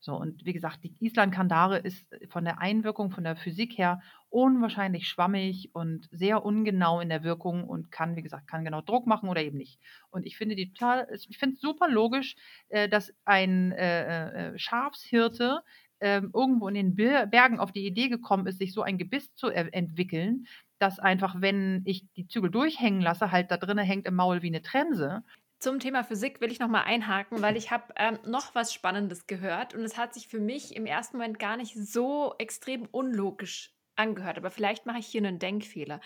[0.00, 5.08] So, und wie gesagt, die Island-Kandare ist von der Einwirkung, von der Physik her unwahrscheinlich
[5.08, 9.28] schwammig und sehr ungenau in der Wirkung und kann, wie gesagt, kann genau Druck machen
[9.28, 9.80] oder eben nicht.
[10.10, 12.36] Und ich finde die total, ich finde es super logisch,
[12.68, 15.62] äh, dass ein äh, äh, Schafshirte
[16.00, 19.48] ähm, irgendwo in den Bergen auf die Idee gekommen ist, sich so ein Gebiss zu
[19.48, 20.46] entwickeln,
[20.78, 24.46] dass einfach, wenn ich die Zügel durchhängen lasse, halt da drinnen hängt im Maul wie
[24.46, 25.24] eine Trense
[25.60, 29.26] zum Thema Physik will ich noch mal einhaken, weil ich habe ähm, noch was Spannendes
[29.26, 33.74] gehört und es hat sich für mich im ersten Moment gar nicht so extrem unlogisch
[33.96, 34.38] angehört.
[34.38, 36.00] Aber vielleicht mache ich hier einen Denkfehler.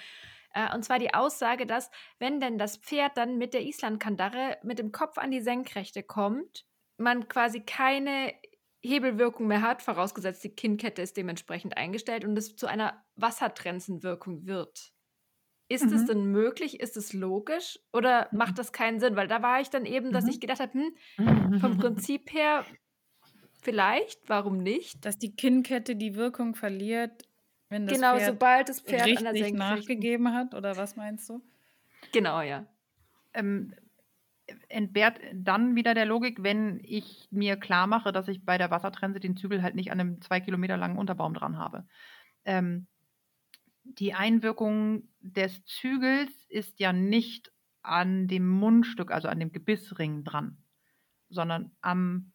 [0.55, 4.79] Äh, und zwar die Aussage, dass wenn denn das Pferd dann mit der Islandkandare mit
[4.79, 6.65] dem Kopf an die Senkrechte kommt,
[6.97, 8.35] man quasi keine
[8.83, 14.93] Hebelwirkung mehr hat, vorausgesetzt die Kinnkette ist dementsprechend eingestellt und es zu einer Wassertrensenwirkung wird.
[15.73, 16.07] Ist es mhm.
[16.07, 16.81] denn möglich?
[16.81, 17.79] Ist es logisch?
[17.93, 18.57] Oder macht mhm.
[18.57, 19.16] das keinen Sinn?
[19.16, 20.31] Weil da war ich dann eben, dass mhm.
[20.31, 20.73] ich gedacht habe,
[21.16, 22.64] hm, vom Prinzip her
[23.62, 25.05] vielleicht, warum nicht?
[25.05, 27.29] Dass die Kinnkette die Wirkung verliert,
[27.68, 31.29] wenn das genau, Pferd sobald das Pferd richtig an der nachgegeben hat, oder was meinst
[31.31, 31.43] du?
[32.12, 32.66] Genau, ja.
[33.33, 33.75] Ähm,
[34.68, 39.20] entbehrt dann wieder der Logik, wenn ich mir klar mache, dass ich bei der Wassertrense
[39.20, 41.87] den Zügel halt nicht an einem zwei Kilometer langen Unterbaum dran habe.
[42.45, 42.89] Ähm,
[43.99, 50.57] die Einwirkung des Zügels ist ja nicht an dem Mundstück, also an dem Gebissring dran,
[51.28, 52.32] sondern am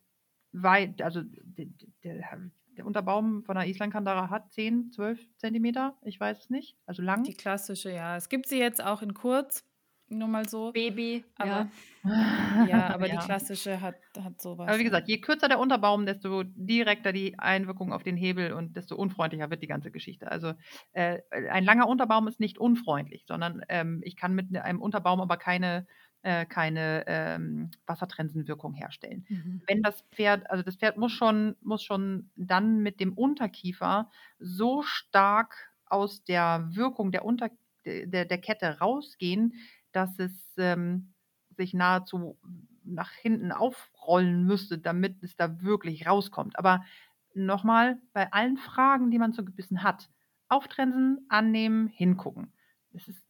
[0.51, 1.67] weit, also der,
[2.03, 7.23] der, Unterbaum von der Islandkandara hat 10, 12 Zentimeter, ich weiß es nicht, also lang.
[7.23, 8.15] Die klassische, ja.
[8.15, 9.65] Es gibt sie jetzt auch in kurz,
[10.09, 10.71] nur mal so.
[10.71, 11.69] Baby, aber
[12.03, 13.19] ja, ja aber ja.
[13.19, 14.67] die klassische hat, hat sowas.
[14.67, 18.75] Aber wie gesagt, je kürzer der Unterbaum, desto direkter die Einwirkung auf den Hebel und
[18.75, 20.31] desto unfreundlicher wird die ganze Geschichte.
[20.31, 20.53] Also
[20.93, 21.19] äh,
[21.51, 25.85] ein langer Unterbaum ist nicht unfreundlich, sondern ähm, ich kann mit einem Unterbaum aber keine
[26.23, 29.25] äh, keine ähm, Wassertrensenwirkung herstellen.
[29.29, 29.61] Mhm.
[29.67, 34.81] Wenn das Pferd, also das Pferd muss schon, muss schon dann mit dem Unterkiefer so
[34.81, 37.49] stark aus der Wirkung der, Unter,
[37.85, 39.53] der, der Kette rausgehen,
[39.97, 41.11] dass es ähm,
[41.49, 42.37] sich nahezu
[42.83, 46.59] nach hinten aufrollen müsste, damit es da wirklich rauskommt.
[46.59, 46.85] Aber
[47.33, 50.07] nochmal, bei allen Fragen, die man zu Gebissen hat,
[50.49, 52.53] auftrensen, annehmen, hingucken.
[52.93, 53.23] Das ist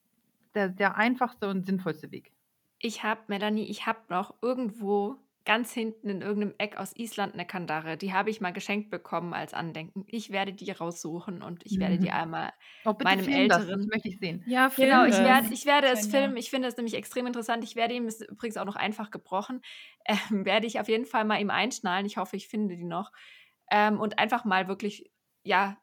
[0.55, 2.33] der, der einfachste und sinnvollste Weg.
[2.79, 5.15] Ich habe, Melanie, ich habe noch irgendwo
[5.47, 7.97] ganz hinten in irgendeinem Eck aus Island eine Kandare.
[7.97, 10.05] Die habe ich mal geschenkt bekommen als Andenken.
[10.07, 12.11] Ich werde die raussuchen und ich werde die Mhm.
[12.11, 12.53] einmal
[12.85, 14.45] Oh, bitte meinem film das, das Älteren möchte ich sehen.
[14.45, 15.23] Ja, Genau, film ich das.
[15.23, 16.37] werde, ich werde es filmen.
[16.37, 17.63] Ich finde es nämlich extrem interessant.
[17.63, 19.61] Ich werde ihm, ist übrigens auch noch einfach gebrochen,
[20.07, 22.05] ähm, werde ich auf jeden Fall mal ihm einschnallen.
[22.05, 23.11] Ich hoffe, ich finde die noch.
[23.71, 25.11] Ähm, und einfach mal wirklich,
[25.43, 25.77] ja,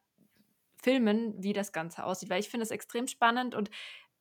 [0.81, 2.29] filmen, wie das Ganze aussieht.
[2.29, 3.69] Weil ich finde es extrem spannend und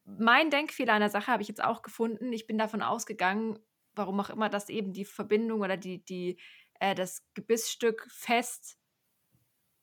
[0.05, 2.32] mein Denkfehler an der Sache habe ich jetzt auch gefunden.
[2.32, 3.59] Ich bin davon ausgegangen,
[3.97, 6.38] warum auch immer, dass eben die Verbindung oder die, die,
[6.80, 8.78] äh, das Gebissstück fest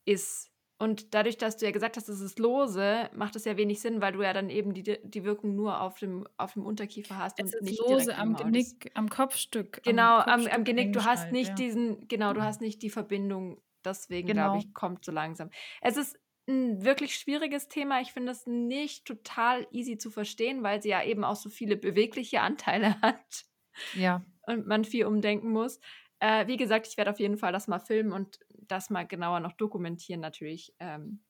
[0.05, 0.51] ist.
[0.78, 4.01] Und dadurch, dass du ja gesagt hast, es ist lose, macht es ja wenig Sinn,
[4.01, 7.39] weil du ja dann eben die, die Wirkung nur auf dem, auf dem Unterkiefer hast
[7.39, 9.84] Es und ist nicht lose am Genick, am Kopfstück.
[9.84, 10.93] Genau, am, am Kopfstück Genick.
[10.93, 11.53] Du hast nicht ja.
[11.55, 13.62] diesen, genau, du hast nicht die Verbindung.
[13.86, 14.45] Deswegen Genau.
[14.45, 15.51] glaube ich, kommt so langsam.
[15.82, 18.01] Es ist ein wirklich schwieriges Thema.
[18.01, 21.78] Ich finde es nicht total easy zu verstehen, weil sie ja eben auch so viele
[21.78, 23.45] bewegliche Anteile hat
[23.93, 24.24] Ja.
[24.43, 25.80] und man viel umdenken muss.
[26.19, 29.39] Äh, wie gesagt, ich werde auf jeden Fall das mal filmen und das mal genauer
[29.39, 31.24] noch dokumentieren, natürlich, ähm,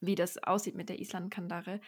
[0.00, 1.80] wie das aussieht mit der Island-Kandare.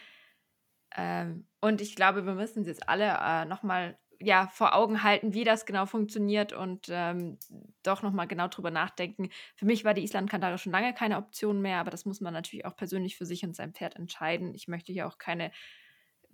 [0.95, 5.33] Ähm, und ich glaube, wir müssen uns jetzt alle äh, nochmal ja, vor Augen halten,
[5.33, 7.37] wie das genau funktioniert und ähm,
[7.83, 9.29] doch nochmal genau drüber nachdenken.
[9.55, 12.65] Für mich war die Island-Kandare schon lange keine Option mehr, aber das muss man natürlich
[12.65, 14.53] auch persönlich für sich und sein Pferd entscheiden.
[14.55, 15.51] Ich möchte hier auch keine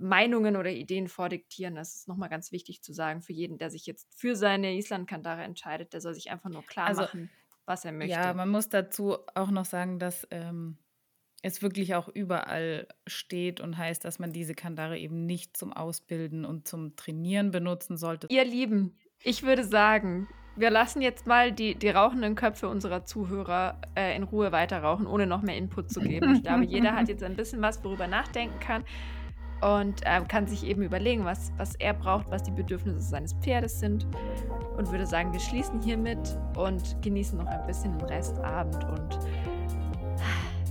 [0.02, 1.76] Meinungen oder Ideen vordiktieren.
[1.76, 5.44] Das ist nochmal ganz wichtig zu sagen für jeden, der sich jetzt für seine Island-Kandare
[5.44, 5.94] entscheidet.
[5.94, 7.30] Der soll sich einfach nur klar Also, machen,
[7.66, 8.14] was er möchte.
[8.14, 10.78] Ja, man muss dazu auch noch sagen, dass ähm,
[11.44, 16.46] es wirklich auch überall steht und heißt, dass man diese Kandare eben nicht zum Ausbilden
[16.46, 18.28] und zum Trainieren benutzen sollte.
[18.30, 23.80] Ihr Lieben, ich würde sagen, wir lassen jetzt mal die, die rauchenden Köpfe unserer Zuhörer
[23.96, 26.36] äh, in Ruhe weiter rauchen, ohne noch mehr Input zu geben.
[26.36, 28.84] Ich glaube, jeder hat jetzt ein bisschen was, worüber er nachdenken kann
[29.62, 33.80] und ähm, kann sich eben überlegen, was, was er braucht, was die Bedürfnisse seines Pferdes
[33.80, 34.08] sind.
[34.78, 39.20] Und würde sagen, wir schließen hiermit und genießen noch ein bisschen den Restabend und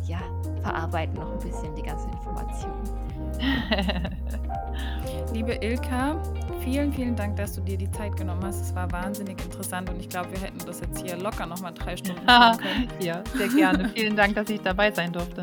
[0.06, 0.18] ja,
[0.62, 2.82] verarbeiten noch ein bisschen die ganzen Informationen.
[5.32, 6.20] Liebe Ilka,
[6.64, 8.60] vielen, vielen Dank, dass du dir die Zeit genommen hast.
[8.60, 11.96] Es war wahnsinnig interessant und ich glaube, wir hätten das jetzt hier locker nochmal drei
[11.96, 12.88] Stunden führen können.
[13.00, 13.88] ja, sehr gerne.
[13.90, 15.42] Vielen Dank, dass ich dabei sein durfte.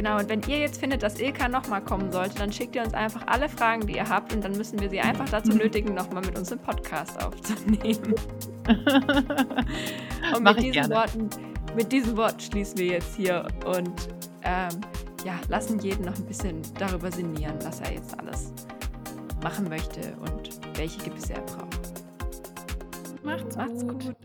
[0.00, 2.94] Genau, und wenn ihr jetzt findet, dass Ilka nochmal kommen sollte, dann schickt ihr uns
[2.94, 6.24] einfach alle Fragen, die ihr habt, und dann müssen wir sie einfach dazu nötigen, nochmal
[6.24, 8.14] mit uns im Podcast aufzunehmen.
[10.34, 10.94] Und mit diesen, gerne.
[10.94, 11.28] Worten,
[11.76, 14.08] mit diesen Worten schließen wir jetzt hier und
[14.42, 14.80] ähm,
[15.24, 18.54] ja, lassen jeden noch ein bisschen darüber sinnieren, was er jetzt alles
[19.42, 22.04] machen möchte und welche Gebisse er braucht.
[23.22, 24.02] Macht's, Macht's gut.
[24.02, 24.16] gut.